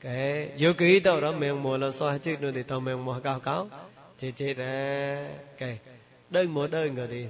[0.00, 3.04] cái vô kỹ đâu đó miệng mùa là soi hết chứ nó thì tao miệng
[3.04, 3.68] mùa cao cao
[4.18, 5.28] chỉ chỉ ra.
[5.58, 5.78] Cái
[6.30, 7.24] đơn một đơn rồi đi.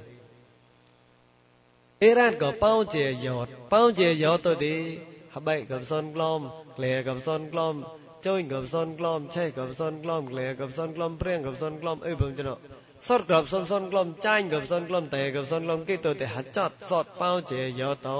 [1.98, 4.98] Iran có bao chè giọt, bao chè giọt tôi đi.
[5.30, 7.82] Hấp bậy gặp son glom lè gặp son glom
[8.22, 11.80] chơi gặp son glom chơi gặp son glom lè gặp son glom prieng gặp son
[11.80, 12.56] glom ơi bông cho nó.
[13.00, 16.14] Sót gặp son son glom chai gặp son glom tè gặp son glom, cái tôi
[16.14, 18.18] thì hạt chót, sót bao chè giọt to.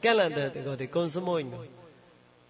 [0.00, 1.44] Cái lần đó thì có thể con số môi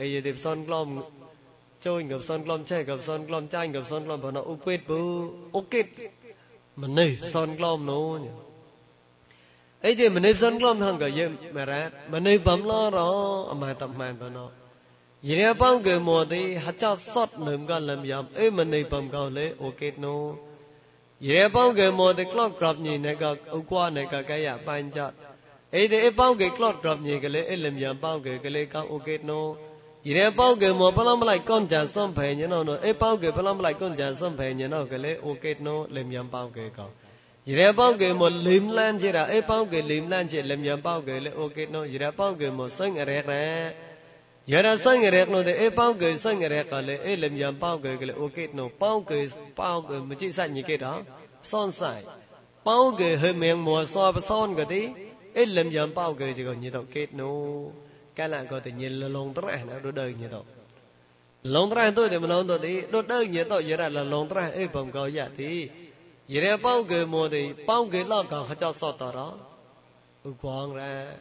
[0.00, 0.86] អេយទីផ្សនក្លំ
[1.86, 5.00] ជួយកផ្សនក្លំឆែកផ្សនក្លំចាញ់កផ្សនក្លំបណឧបេតពូ
[5.56, 5.86] អូកេត
[6.82, 8.20] ម្នេះផ្សនក្លំនោះ
[9.84, 11.30] អីទីម្នេះផ្សនក្លំថងកយេម
[11.70, 11.82] រ៉ា
[12.14, 12.98] ម្នេះបំឡរ
[13.50, 14.59] អមតមានបណោ
[15.27, 16.83] ยิเรปังเกโมติหัจจ
[17.13, 20.05] สดนึมกะลัมยามเอ้มะเนปัมกาวเลโอเคโน
[21.23, 25.05] ยิเรปังเกโมติกลอดกรับญีเนกะอุกวะเนกะกะยะปัญจะ
[25.71, 29.31] เอเดเอปังเกกลอดกรับญีกะเลเอลัมยามปังเกกะเลกะโอเคโน
[30.05, 36.85] ยิเรปังเกโมปะลัมไลก่อนจันสัมเพญะโนเอปังเกปะลัมไลก่อนจันสัมเพญะโนกะเลโอเคโนลัมยามปังเกกะ
[37.47, 43.90] ရရပောက်ကေမလိမ်လန်းချေတာအေပောက်ကေလိမ်လန်းချေလမြန်ပောက်ကေလေโอเคနော်ရရပောက်ကေမစိုင်းရရဲ
[44.47, 48.05] yara sangrek no de e pau ke sangrek ka le e lem yan pau ke
[48.05, 51.01] le okit no pau ke pau ke mi chi sa ni ke da,
[51.43, 52.03] son sai.
[52.63, 54.81] Pau ke he meng mo so pa son ke ti
[55.33, 57.29] e lem yan pau ke ji ko ni to ket no.
[58.15, 60.41] Cái là có thể nhìn là lòng tất nó đôi đời như đó
[61.43, 64.27] lòng tất tôi thì mình lòng tôi thì đôi đời như đó vậy là lòng
[64.29, 65.69] tất ấy bằng cầu giả thì
[66.29, 69.33] vậy bao người mua thì bao người lo cầu họ cho sọt đó
[70.41, 71.13] quăng ra.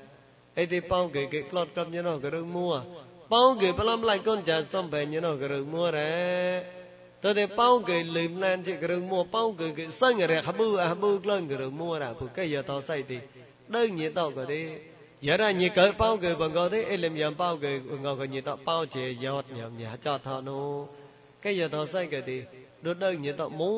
[0.56, 2.80] Ấy thì bao người cái lót cầm như nó cái đó mua.
[3.30, 6.66] Pau ke pelam lai kon ja sampai nyono gerung mua re.
[7.22, 10.88] Tode pau ke lim lan che gerung mua pau ke ke sang re habu a
[10.90, 13.18] habu klon gerung mua ra pu ke ya to sai ti.
[13.68, 14.62] Đơn nyi to ko ti.
[15.22, 17.70] Giờ ra nyi cỡ pau ke bằng ko ti elim yam pau ke
[18.02, 20.88] ngọ ko nyi to pau che yot nyam nya cho tho no.
[21.42, 22.38] Ke ya to sai ke ti.
[22.86, 23.72] ដូចដឹងញាតមួ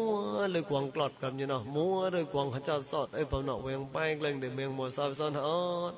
[0.54, 1.88] លើគួងក្លត់ក្រុមញាណោះមួ
[2.18, 5.48] ឬគួងចោតសតអីបំណក់វៀងប៉ែងលេងតែមៀងមួសោសនអ
[5.90, 5.94] ត់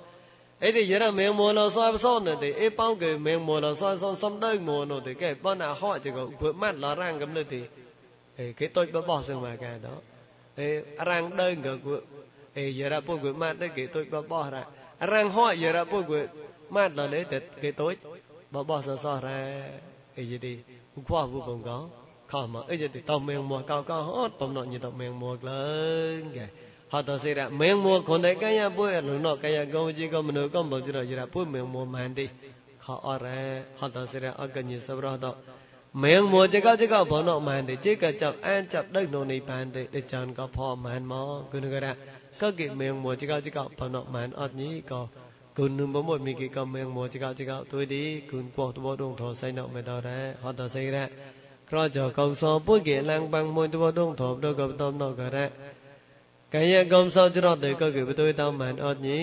[0.67, 3.71] Edi yara me mo lo so so ne de e pong ge me mo lo
[3.81, 6.75] so so som dai mo no de ke ba na ho che go bu mat
[6.83, 7.63] la rang gam le thì
[8.43, 9.95] e cái tôi ba bỏ sang mà cả đó
[10.57, 10.69] e
[11.09, 11.97] rang dai ge gu
[12.55, 14.63] e yara po gu mat de ke tôi ba bỏ ra
[15.01, 16.21] rang ho yara po gu
[16.71, 17.97] mat la le de ke tôi
[18.51, 19.37] ba bỏ so so ra
[20.17, 20.59] e gì đi
[20.97, 21.79] u kwa bu bong go
[22.33, 25.65] ខំមកអីទៅតោមៀងមកកោកោអត់បំណត់ញីតោមៀងមកលើ
[26.37, 26.47] កែ
[26.95, 32.27] ဟောတစေရမင်းမောခွန်တဲ့ကံရပွဲလုံတော့ကံရကောင်းကြီးကောင်းမနောကောင်းပေါ်ကြတော့ရပွဲမင်းမောမန်တိ
[32.83, 33.39] ခေါ်အရဲ
[33.79, 35.37] ဟောတစေရအကညေစဘရတော့
[36.03, 41.87] မင်းမောကြကကြကဘောနောမန်တိကြကကြောက်အန်ကြောက်ဒိတ်နုံနေပန်တိတချန်ကဖောမန်မောကုနကရ
[42.41, 45.05] ကကေမင်းမောကြကကြကဘောနောမန်အတ်ကြီးကော
[45.59, 51.07] គុណនឹងបំមិគិកមងមចកចកទុយទីគុណពោះតបដងធសៃណោមេតរៈហតសៃរៈ
[51.71, 55.49] ក្រចកោសពុគិលំបងមួយតបដងធបដកបតំណករៈ
[56.55, 59.23] កាយកុំសោចរត់ទៅក៏គឺបទុយតាមមិនអត់ញី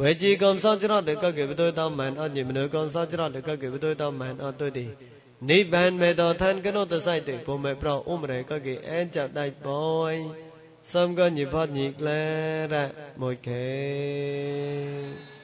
[0.00, 4.86] វេជីកុំសោចរត់ទៅក៏គឺបទុយតាមមិនអត់ញីមនុស្សកុំសោចរត់ទៅក៏គឺបទុយតាមមិនអត់ទុយទី
[5.50, 9.68] និបាន មេតឋានកណុតសៃទៅពុំមេប្រអ៊ុំរេក៏គឺអែនចាប់ដៃប
[10.12, 10.14] យ
[10.92, 12.22] សំកញិផតញិក្លា
[12.72, 12.74] រ
[13.22, 15.37] មួយខេ